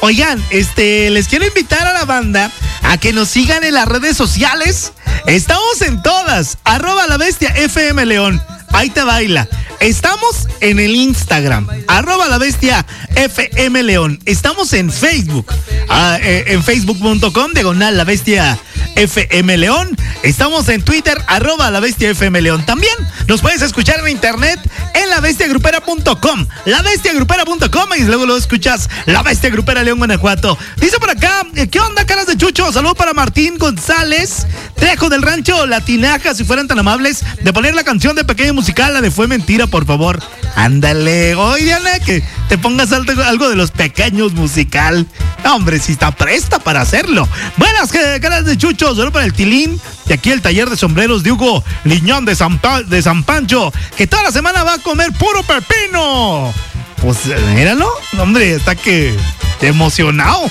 Oigan, 0.00 0.42
este, 0.50 1.10
les 1.10 1.28
quiero 1.28 1.46
invitar 1.46 1.86
a 1.86 1.92
la 1.92 2.04
banda 2.04 2.50
a 2.82 2.98
que 2.98 3.12
nos 3.12 3.28
sigan 3.28 3.64
en 3.64 3.74
las 3.74 3.86
redes 3.86 4.16
sociales. 4.16 4.92
Estamos 5.26 5.82
en 5.82 6.02
todas. 6.02 6.58
Arroba 6.64 7.06
la 7.06 7.16
bestia 7.16 7.48
FM 7.50 8.06
León. 8.06 8.42
Ahí 8.76 8.90
te 8.90 9.02
baila. 9.04 9.48
Estamos 9.80 10.48
en 10.60 10.78
el 10.78 10.94
Instagram. 10.94 11.66
Arroba 11.88 12.28
la 12.28 12.36
bestia 12.36 12.84
FM 13.14 13.82
León. 13.84 14.20
Estamos 14.26 14.74
en 14.74 14.92
Facebook. 14.92 15.46
ah, 15.88 16.18
eh, 16.20 16.44
en 16.48 16.62
facebook.com 16.62 17.52
diagonal 17.54 17.96
la 17.96 18.04
bestia 18.04 18.58
FM 18.96 19.56
León. 19.56 19.96
Estamos 20.22 20.68
en 20.68 20.82
Twitter, 20.82 21.18
arroba 21.26 21.70
la 21.70 21.80
bestia 21.80 22.10
FM 22.10 22.40
León. 22.42 22.66
También 22.66 22.94
nos 23.28 23.40
puedes 23.40 23.62
escuchar 23.62 24.00
en 24.00 24.08
internet 24.08 24.58
en 24.94 25.10
lavestiagrupera.com. 25.10 26.46
Lavestiagrupera.com 26.64 27.88
y 27.98 28.02
luego 28.02 28.26
lo 28.26 28.36
escuchas 28.36 28.88
La 29.06 29.22
Bestia 29.22 29.50
Grupera 29.50 29.82
León, 29.82 29.98
Guanajuato. 29.98 30.58
Dice 30.80 30.98
por 30.98 31.10
acá, 31.10 31.46
eh, 31.54 31.68
¿qué 31.68 31.80
onda, 31.80 32.04
caras 32.06 32.26
de 32.26 32.36
chucho? 32.36 32.72
Saludo 32.72 32.94
para 32.94 33.12
Martín 33.12 33.58
González, 33.58 34.46
Trejo 34.76 35.08
del 35.08 35.22
Rancho 35.22 35.66
Latinaja, 35.66 36.34
si 36.34 36.44
fueran 36.44 36.66
tan 36.66 36.78
amables 36.78 37.22
de 37.42 37.52
poner 37.52 37.74
la 37.74 37.84
canción 37.84 38.16
de 38.16 38.24
Pequeño 38.24 38.54
Musical, 38.66 38.94
la 38.94 39.00
de 39.00 39.12
Fue 39.12 39.28
Mentira, 39.28 39.68
por 39.68 39.86
favor. 39.86 40.20
Ándale, 40.56 41.36
oye, 41.36 41.66
Diana, 41.66 42.00
que 42.00 42.20
te 42.48 42.58
pongas 42.58 42.90
algo, 42.92 43.48
de 43.48 43.54
los 43.54 43.70
pequeños 43.70 44.32
musical. 44.32 45.06
Hombre, 45.44 45.78
si 45.78 45.92
está 45.92 46.10
presta 46.10 46.58
para 46.58 46.80
hacerlo. 46.80 47.28
Buenas, 47.58 47.92
caras 47.92 48.44
de 48.44 48.58
chucho, 48.58 48.88
saludo 48.88 49.12
para 49.12 49.24
el 49.24 49.32
Tilín, 49.34 49.80
de 50.06 50.14
aquí 50.14 50.32
el 50.32 50.42
taller 50.42 50.68
de 50.68 50.76
sombreros 50.76 51.22
de 51.22 51.30
Hugo 51.30 51.62
Liñón 51.84 52.24
de 52.24 52.34
San, 52.34 52.58
Pa- 52.58 52.82
de 52.82 53.00
San 53.02 53.22
Pancho, 53.22 53.72
que 53.96 54.08
toda 54.08 54.24
la 54.24 54.32
semana 54.32 54.64
va 54.64 54.74
a 54.74 54.78
comer 54.78 55.12
puro 55.12 55.44
pepino. 55.44 56.52
Pues 57.00 57.18
míralo, 57.54 57.88
hombre, 58.18 58.56
está 58.56 58.74
que 58.74 59.16
emocionado. 59.60 60.50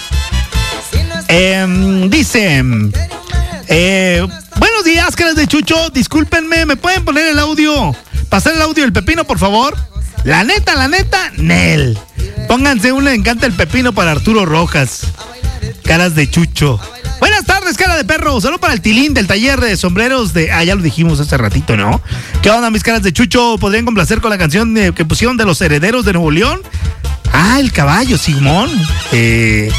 Em, 1.28 2.10
dice, 2.10 2.64
eh, 3.68 4.26
buenos 4.56 4.86
días, 4.86 5.14
caras 5.18 5.36
de 5.36 5.48
Chucho, 5.48 5.90
discúlpenme, 5.90 6.66
¿me 6.66 6.78
pueden 6.78 7.04
poner 7.04 7.28
el 7.28 7.40
audio? 7.40 7.94
Pasar 8.36 8.54
el 8.54 8.62
audio 8.64 8.84
del 8.84 8.92
pepino, 8.92 9.24
por 9.24 9.40
favor. 9.40 9.78
La 10.26 10.44
neta, 10.44 10.76
la 10.76 10.90
neta, 10.90 11.32
Nel. 11.38 11.98
Pónganse 12.50 12.92
un 12.92 13.06
le 13.06 13.14
encanta 13.14 13.46
el 13.46 13.54
pepino 13.54 13.94
para 13.94 14.12
Arturo 14.12 14.46
Rojas. 14.46 15.04
Caras 15.86 16.16
de 16.16 16.30
Chucho. 16.30 16.78
Buenas 17.22 17.46
tardes, 17.46 17.78
cara 17.78 17.96
de 17.96 18.04
perro. 18.04 18.42
Saludo 18.42 18.60
para 18.60 18.74
el 18.74 18.82
Tilín 18.82 19.14
del 19.14 19.26
taller 19.26 19.62
de 19.62 19.78
sombreros 19.78 20.34
de. 20.34 20.52
Ah, 20.52 20.66
ya 20.66 20.76
lo 20.76 20.82
dijimos 20.82 21.22
hace 21.22 21.38
ratito, 21.38 21.78
¿no? 21.78 22.02
¿Qué 22.42 22.50
onda, 22.50 22.70
mis 22.72 22.84
caras 22.84 23.04
de 23.04 23.14
Chucho? 23.14 23.58
¿Podrían 23.58 23.86
complacer 23.86 24.20
con 24.20 24.32
la 24.32 24.38
canción 24.38 24.74
de- 24.74 24.92
que 24.94 25.06
pusieron 25.06 25.38
de 25.38 25.46
los 25.46 25.62
herederos 25.62 26.04
de 26.04 26.12
Nuevo 26.12 26.30
León? 26.30 26.62
Ah, 27.32 27.62
el 27.62 27.72
caballo, 27.72 28.18
Simón. 28.18 28.70
Eh, 29.14 29.72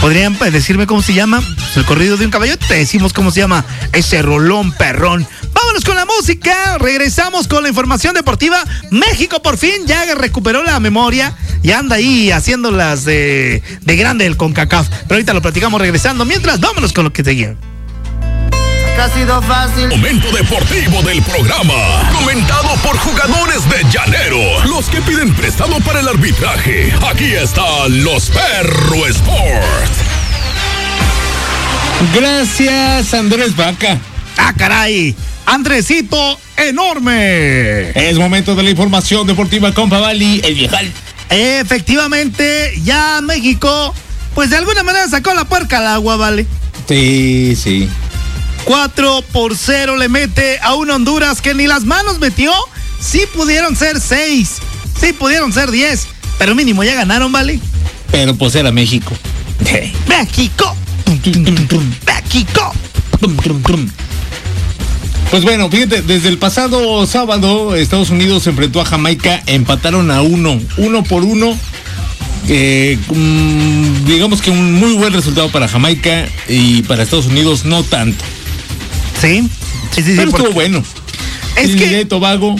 ¿Podrían 0.00 0.38
decirme 0.50 0.86
cómo 0.86 1.02
se 1.02 1.12
llama? 1.12 1.42
Pues, 1.42 1.76
El 1.76 1.84
corrido 1.84 2.16
de 2.16 2.24
un 2.24 2.30
caballo. 2.30 2.56
Te 2.56 2.76
decimos 2.76 3.12
cómo 3.12 3.30
se 3.30 3.40
llama 3.40 3.66
ese 3.92 4.22
rolón 4.22 4.72
perrón. 4.72 5.26
Vámonos 5.52 5.84
con 5.84 5.96
la 5.96 6.04
música. 6.04 6.78
Regresamos 6.78 7.48
con 7.48 7.62
la 7.62 7.68
información 7.68 8.14
deportiva. 8.14 8.62
México 8.90 9.42
por 9.42 9.58
fin 9.58 9.86
ya 9.86 10.14
recuperó 10.14 10.62
la 10.62 10.80
memoria 10.80 11.36
y 11.62 11.72
anda 11.72 11.96
ahí 11.96 12.30
haciéndolas 12.30 13.04
de, 13.04 13.62
de 13.80 13.96
grande 13.96 14.26
el 14.26 14.36
CONCACAF. 14.36 14.88
Pero 14.88 15.14
ahorita 15.14 15.34
lo 15.34 15.42
platicamos 15.42 15.80
regresando. 15.80 16.24
Mientras, 16.24 16.60
vámonos 16.60 16.92
con 16.92 17.04
lo 17.04 17.12
que 17.12 17.24
seguía. 17.24 17.56
Ha 19.00 19.08
sido 19.14 19.40
fácil. 19.40 19.88
Momento 19.88 20.30
deportivo 20.30 21.00
del 21.02 21.22
programa. 21.22 22.10
Comentado 22.12 22.68
por 22.82 22.98
jugadores 22.98 23.66
de 23.70 23.82
Llanero. 23.90 24.62
Los 24.66 24.90
que 24.90 25.00
piden 25.00 25.32
prestado 25.34 25.80
para 25.80 26.00
el 26.00 26.08
arbitraje. 26.08 26.92
Aquí 27.10 27.32
están 27.32 28.04
los 28.04 28.28
Perro 28.28 29.06
Sport. 29.06 29.90
Gracias, 32.14 33.14
Andrés 33.14 33.56
Vaca. 33.56 33.98
¡Ah, 34.42 34.54
caray! 34.56 35.14
¡Andresito 35.44 36.38
enorme! 36.56 37.90
Es 37.90 38.16
momento 38.16 38.54
de 38.54 38.62
la 38.62 38.70
información 38.70 39.26
deportiva 39.26 39.74
con 39.74 39.90
Pavali, 39.90 40.40
el 40.42 40.54
viejal. 40.54 40.90
Efectivamente, 41.28 42.72
ya 42.82 43.20
México, 43.22 43.94
pues 44.34 44.48
de 44.48 44.56
alguna 44.56 44.82
manera 44.82 45.06
sacó 45.08 45.34
la 45.34 45.44
puerca 45.44 45.76
al 45.76 45.88
agua, 45.88 46.16
¿vale? 46.16 46.46
Sí, 46.88 47.54
sí. 47.54 47.86
4 48.64 49.24
por 49.30 49.54
0 49.54 49.98
le 49.98 50.08
mete 50.08 50.58
a 50.62 50.74
un 50.74 50.90
Honduras 50.90 51.42
que 51.42 51.52
ni 51.52 51.66
las 51.66 51.84
manos 51.84 52.18
metió. 52.18 52.50
Sí 52.98 53.24
pudieron 53.34 53.76
ser 53.76 54.00
6, 54.00 54.56
sí 54.98 55.12
pudieron 55.12 55.52
ser 55.52 55.70
10, 55.70 56.06
pero 56.38 56.54
mínimo 56.54 56.82
ya 56.82 56.94
ganaron, 56.94 57.30
¿vale? 57.30 57.60
Pero 58.10 58.34
pues 58.34 58.54
era 58.54 58.72
México. 58.72 59.12
México. 60.08 60.74
México. 62.06 62.72
Pues 65.30 65.44
bueno, 65.44 65.70
fíjate, 65.70 66.02
desde 66.02 66.28
el 66.28 66.38
pasado 66.38 67.06
sábado 67.06 67.76
Estados 67.76 68.10
Unidos 68.10 68.42
se 68.42 68.50
enfrentó 68.50 68.80
a 68.80 68.84
Jamaica, 68.84 69.42
empataron 69.46 70.10
a 70.10 70.22
uno, 70.22 70.60
uno 70.76 71.04
por 71.04 71.22
uno. 71.22 71.56
Eh, 72.48 72.98
mm, 73.14 74.06
digamos 74.06 74.42
que 74.42 74.50
un 74.50 74.72
muy 74.72 74.94
buen 74.94 75.12
resultado 75.12 75.48
para 75.50 75.68
Jamaica 75.68 76.26
y 76.48 76.82
para 76.82 77.04
Estados 77.04 77.26
Unidos 77.26 77.64
no 77.64 77.84
tanto. 77.84 78.24
Sí, 79.20 79.48
sí, 79.94 80.02
sí, 80.02 80.14
Pero 80.16 80.30
estuvo 80.30 80.50
bueno. 80.50 80.82
Es 81.56 81.66
Trinidad 81.70 81.90
que- 81.90 82.00
y 82.00 82.04
Tobago. 82.06 82.56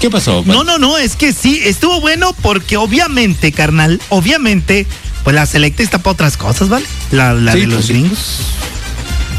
¿Qué 0.00 0.10
pasó? 0.10 0.42
No, 0.44 0.64
no, 0.64 0.78
no, 0.78 0.98
es 0.98 1.14
que 1.14 1.32
sí, 1.32 1.60
estuvo 1.64 2.00
bueno 2.00 2.34
porque 2.42 2.76
obviamente, 2.76 3.52
carnal, 3.52 4.00
obviamente, 4.08 4.86
pues 5.22 5.36
la 5.36 5.46
selecta 5.46 5.84
está 5.84 5.98
para 5.98 6.14
otras 6.14 6.36
cosas, 6.36 6.68
¿vale? 6.68 6.86
La, 7.12 7.32
la 7.32 7.52
Sí, 7.52 7.60
de 7.60 7.64
pues 7.66 7.76
los 7.76 7.86
sí. 7.86 7.92
gringos. 7.92 8.18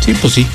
Sí, 0.05 0.13
pues 0.21 0.33
sí. 0.33 0.45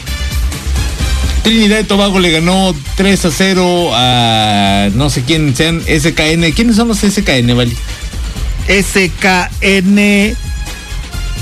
Trinidad 1.43 1.81
y 1.81 1.85
Tobago 1.85 2.21
le 2.21 2.31
ganó 2.31 2.75
3 2.97 3.25
a 3.25 3.31
0 3.31 3.91
a 3.95 4.89
no 4.95 5.11
sé 5.11 5.23
quién 5.23 5.55
sean 5.57 5.81
SKN. 5.81 6.53
¿Quiénes 6.55 6.77
son 6.77 6.89
los 6.89 6.99
SKN, 6.99 7.57
Vali? 7.57 7.77
SKN 8.69 10.37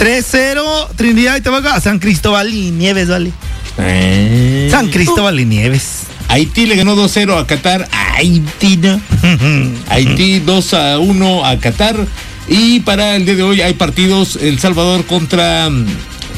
3-0, 0.01 0.89
Trinidad 0.97 1.37
y 1.37 1.43
Tobago 1.43 1.69
a 1.69 1.79
San 1.79 1.99
Cristóbal 1.99 2.55
y 2.55 2.71
Nieves, 2.71 3.09
¿vale? 3.09 3.33
Eh. 3.77 4.69
San 4.71 4.89
Cristóbal 4.89 5.39
y 5.39 5.45
Nieves. 5.45 6.05
Haití 6.29 6.65
le 6.65 6.77
ganó 6.77 6.97
2-0 6.97 7.39
a 7.39 7.47
Qatar. 7.47 7.87
Haití, 8.17 8.79
¿no? 8.79 8.99
Haití 9.91 10.39
2 10.39 10.75
a 10.75 10.99
1 10.99 11.45
a 11.45 11.59
Qatar. 11.59 12.07
Y 12.49 12.81
para 12.81 13.15
el 13.17 13.27
día 13.27 13.35
de 13.35 13.43
hoy 13.43 13.61
hay 13.61 13.75
partidos 13.75 14.37
El 14.37 14.59
Salvador 14.59 15.05
contra. 15.05 15.69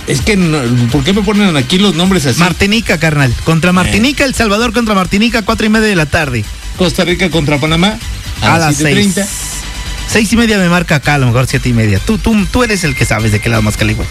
Es 0.07 0.21
que, 0.21 0.37
no- 0.37 0.61
¿por 0.91 1.05
qué 1.05 1.13
me 1.13 1.23
ponen 1.23 1.57
aquí 1.57 1.79
los 1.79 1.95
nombres 1.95 2.27
así? 2.27 2.41
Martinica, 2.41 2.99
carnal. 2.99 3.33
Contra 3.45 3.73
Martinica, 3.73 4.25
El 4.25 4.35
Salvador 4.35 4.73
contra 4.73 4.95
Martinica, 4.95 5.43
cuatro 5.43 5.67
y 5.67 5.69
media 5.69 5.87
de 5.89 5.97
la 5.97 6.07
tarde. 6.07 6.45
Costa 6.77 7.05
Rica 7.05 7.31
contra 7.31 7.59
Panamá 7.59 7.99
A, 8.41 8.55
a, 8.55 8.59
las 8.59 8.69
las 8.69 8.77
seis. 8.79 9.15
7:30. 9.17 9.27
Seis 10.09 10.33
y 10.33 10.37
media 10.37 10.59
me 10.59 10.69
marca 10.69 10.97
acá, 10.97 11.15
a 11.15 11.19
lo 11.19 11.27
mejor 11.27 11.47
siete 11.47 11.69
y 11.69 11.73
media. 11.73 11.99
Tú, 12.01 12.19
tú, 12.19 12.35
tú 12.47 12.65
eres 12.65 12.85
el 12.85 12.95
que 12.97 13.05
sabes 13.07 13.33
de 13.33 13.41
qué 13.41 13.49
lado 13.49 13.63
más 13.63 13.77
caligua. 13.77 14.05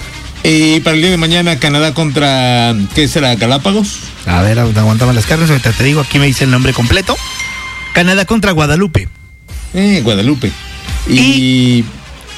Y 0.44 0.80
para 0.80 0.96
el 0.96 1.02
día 1.02 1.12
de 1.12 1.18
mañana, 1.18 1.60
Canadá 1.60 1.94
contra. 1.94 2.74
¿Qué 2.96 3.08
será? 3.08 3.36
¿Galápagos? 3.36 4.00
A 4.26 4.42
ver, 4.42 4.58
aguantame 4.60 5.14
las 5.14 5.26
carnes, 5.28 5.50
ahorita 5.50 5.72
te 5.74 5.84
digo, 5.84 6.02
aquí 6.02 6.18
me 6.18 6.26
dice 6.26 6.46
el 6.46 6.52
nombre 6.52 6.74
completo. 6.74 7.16
Canadá 7.94 8.26
contra 8.26 8.52
Guadalupe. 8.52 9.08
Eh, 9.74 10.02
Guadalupe. 10.04 10.52
Y, 11.08 11.84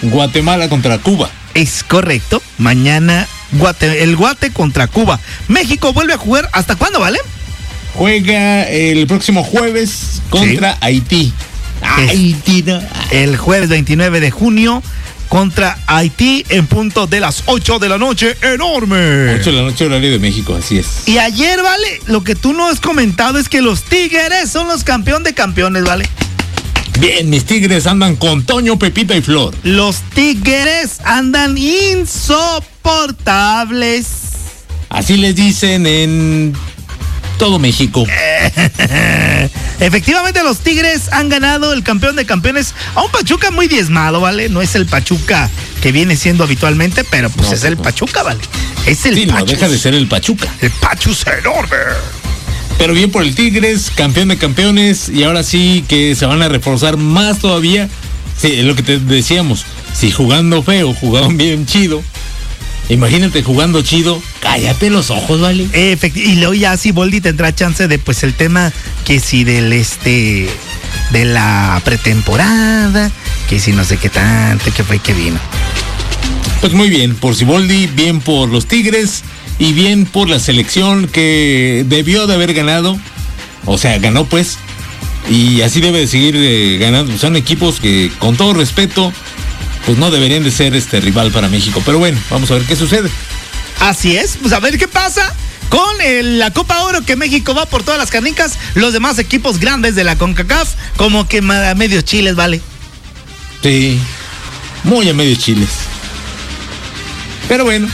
Guatemala 0.01 0.67
contra 0.67 0.97
Cuba. 0.97 1.29
Es 1.53 1.83
correcto. 1.83 2.41
Mañana 2.57 3.27
Guate, 3.53 4.03
el 4.03 4.15
Guate 4.15 4.51
contra 4.51 4.87
Cuba. 4.87 5.19
México 5.47 5.93
vuelve 5.93 6.13
a 6.13 6.17
jugar. 6.17 6.49
¿Hasta 6.53 6.75
cuándo, 6.75 6.99
vale? 6.99 7.19
Juega 7.95 8.63
el 8.67 9.05
próximo 9.07 9.43
jueves 9.43 10.21
contra 10.29 10.77
Haití. 10.81 11.33
Haití, 11.81 12.63
El 13.11 13.37
jueves 13.37 13.69
29 13.69 14.19
de 14.19 14.31
junio 14.31 14.81
contra 15.27 15.77
Haití 15.87 16.45
en 16.49 16.67
punto 16.67 17.07
de 17.07 17.19
las 17.19 17.43
8 17.47 17.79
de 17.79 17.89
la 17.89 17.97
noche. 17.97 18.35
¡Enorme! 18.41 19.33
8 19.39 19.51
de 19.51 19.57
la 19.57 19.63
noche 19.63 19.85
horario 19.85 20.11
de 20.11 20.19
México, 20.19 20.55
así 20.55 20.77
es. 20.77 21.07
Y 21.07 21.17
ayer, 21.17 21.61
vale, 21.61 22.01
lo 22.07 22.23
que 22.23 22.35
tú 22.35 22.53
no 22.53 22.67
has 22.67 22.79
comentado 22.79 23.39
es 23.39 23.49
que 23.49 23.61
los 23.61 23.83
Tigres 23.83 24.49
son 24.51 24.67
los 24.67 24.83
campeón 24.83 25.23
de 25.23 25.33
campeones, 25.33 25.83
¿vale? 25.83 26.07
Bien, 26.99 27.29
mis 27.29 27.45
Tigres 27.45 27.87
andan 27.87 28.15
con 28.15 28.43
Toño, 28.43 28.77
Pepita 28.77 29.15
y 29.15 29.21
Flor. 29.21 29.55
Los 29.63 30.01
Tigres 30.13 30.99
andan 31.03 31.57
insoportables. 31.57 32.72
Así 34.89 35.17
les 35.17 35.35
dicen 35.35 35.87
en 35.87 36.53
todo 37.39 37.57
México. 37.57 38.05
Efectivamente, 39.79 40.43
los 40.43 40.59
Tigres 40.59 41.11
han 41.11 41.29
ganado 41.29 41.73
el 41.73 41.83
campeón 41.83 42.15
de 42.15 42.25
campeones 42.25 42.73
a 42.95 43.01
un 43.01 43.11
Pachuca 43.11 43.51
muy 43.51 43.67
diezmado, 43.67 44.21
¿vale? 44.21 44.49
No 44.49 44.61
es 44.61 44.75
el 44.75 44.85
Pachuca 44.85 45.49
que 45.81 45.91
viene 45.91 46.15
siendo 46.15 46.43
habitualmente, 46.43 47.03
pero 47.03 47.29
pues 47.29 47.51
es 47.51 47.63
el 47.63 47.77
Pachuca, 47.77 48.23
¿vale? 48.23 48.39
Es 48.85 49.05
el 49.05 49.15
Sí, 49.15 49.25
no, 49.25 49.43
deja 49.43 49.67
de 49.67 49.77
ser 49.77 49.95
el 49.95 50.07
Pachuca. 50.07 50.47
El 50.61 50.71
Pachus 50.71 51.25
enorme. 51.27 51.75
Pero 52.77 52.93
bien 52.93 53.11
por 53.11 53.23
el 53.23 53.35
Tigres, 53.35 53.91
campeón 53.95 54.29
de 54.29 54.37
campeones, 54.37 55.09
y 55.09 55.23
ahora 55.23 55.43
sí 55.43 55.83
que 55.87 56.15
se 56.15 56.25
van 56.25 56.41
a 56.41 56.49
reforzar 56.49 56.97
más 56.97 57.39
todavía. 57.39 57.89
Sí, 58.37 58.53
es 58.53 58.65
lo 58.65 58.75
que 58.75 58.83
te 58.83 58.99
decíamos. 58.99 59.65
Si 59.93 60.11
jugando 60.11 60.63
feo, 60.63 60.93
jugaban 60.93 61.37
bien 61.37 61.65
chido. 61.65 62.03
Imagínate 62.89 63.43
jugando 63.43 63.81
chido, 63.81 64.21
cállate 64.41 64.89
los 64.89 65.09
ojos, 65.09 65.39
¿vale? 65.39 65.67
Y 66.15 66.35
luego 66.35 66.53
ya 66.53 66.75
si 66.77 66.91
Boldi 66.91 67.21
tendrá 67.21 67.55
chance 67.55 67.87
de 67.87 67.97
pues 67.97 68.23
el 68.23 68.33
tema 68.33 68.73
que 69.05 69.19
si 69.19 69.43
del 69.43 69.71
este 69.71 70.49
de 71.11 71.25
la 71.25 71.81
pretemporada, 71.83 73.11
que 73.49 73.59
si 73.59 73.71
no 73.71 73.83
sé 73.85 73.97
qué 73.97 74.09
tanto, 74.09 74.71
que 74.73 74.83
fue 74.83 74.99
que 74.99 75.13
vino. 75.13 75.39
Pues 76.61 76.73
muy 76.73 76.89
bien, 76.89 77.15
por 77.15 77.35
Siboldi, 77.35 77.87
bien 77.87 78.21
por 78.21 78.49
los 78.49 78.67
Tigres 78.67 79.23
y 79.59 79.73
bien 79.73 80.05
por 80.05 80.29
la 80.29 80.39
selección 80.39 81.07
que 81.07 81.85
debió 81.87 82.25
de 82.25 82.35
haber 82.35 82.53
ganado. 82.53 82.97
O 83.65 83.77
sea, 83.77 83.97
ganó 83.99 84.25
pues. 84.25 84.57
Y 85.29 85.61
así 85.61 85.81
debe 85.81 85.99
de 85.99 86.07
seguir 86.07 86.35
eh, 86.37 86.77
ganando. 86.79 87.17
Son 87.17 87.35
equipos 87.35 87.79
que, 87.79 88.11
con 88.19 88.35
todo 88.35 88.53
respeto, 88.53 89.13
pues 89.85 89.97
no 89.97 90.11
deberían 90.11 90.43
de 90.43 90.51
ser 90.51 90.75
este 90.75 90.99
rival 91.01 91.31
para 91.31 91.49
México. 91.49 91.81
Pero 91.85 91.99
bueno, 91.99 92.19
vamos 92.29 92.49
a 92.51 92.55
ver 92.55 92.63
qué 92.63 92.75
sucede. 92.75 93.09
Así 93.79 94.15
es, 94.15 94.37
pues 94.41 94.53
a 94.53 94.59
ver 94.59 94.77
qué 94.77 94.87
pasa 94.87 95.33
con 95.69 96.01
el- 96.01 96.39
la 96.39 96.51
Copa 96.51 96.81
Oro 96.83 97.01
que 97.01 97.15
México 97.15 97.53
va 97.55 97.65
por 97.65 97.83
todas 97.83 97.99
las 97.99 98.11
canicas, 98.11 98.57
los 98.75 98.93
demás 98.93 99.17
equipos 99.19 99.59
grandes 99.59 99.95
de 99.95 100.03
la 100.03 100.15
CONCACAF 100.17 100.69
como 100.97 101.27
que 101.27 101.39
a 101.39 101.75
medios 101.75 102.05
chiles, 102.05 102.35
¿vale? 102.35 102.61
Sí, 103.61 103.99
muy 104.83 105.09
a 105.09 105.13
medio 105.13 105.35
chiles. 105.35 105.69
Pero 107.47 107.63
bueno, 107.65 107.87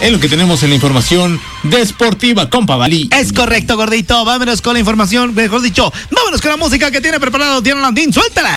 es 0.00 0.10
lo 0.12 0.18
que 0.20 0.28
tenemos 0.28 0.62
en 0.62 0.70
la 0.70 0.74
información 0.74 1.40
deportiva 1.62 2.50
con 2.50 2.66
Pavalí. 2.66 3.08
Es 3.12 3.32
correcto, 3.32 3.76
gordito. 3.76 4.24
Vámonos 4.24 4.60
con 4.60 4.74
la 4.74 4.80
información, 4.80 5.34
mejor 5.34 5.62
dicho, 5.62 5.92
vámonos 6.10 6.40
con 6.40 6.50
la 6.50 6.56
música 6.56 6.90
que 6.90 7.00
tiene 7.00 7.20
preparado 7.20 7.60
Diana 7.60 7.80
Landín. 7.82 8.12
Suéltala. 8.12 8.56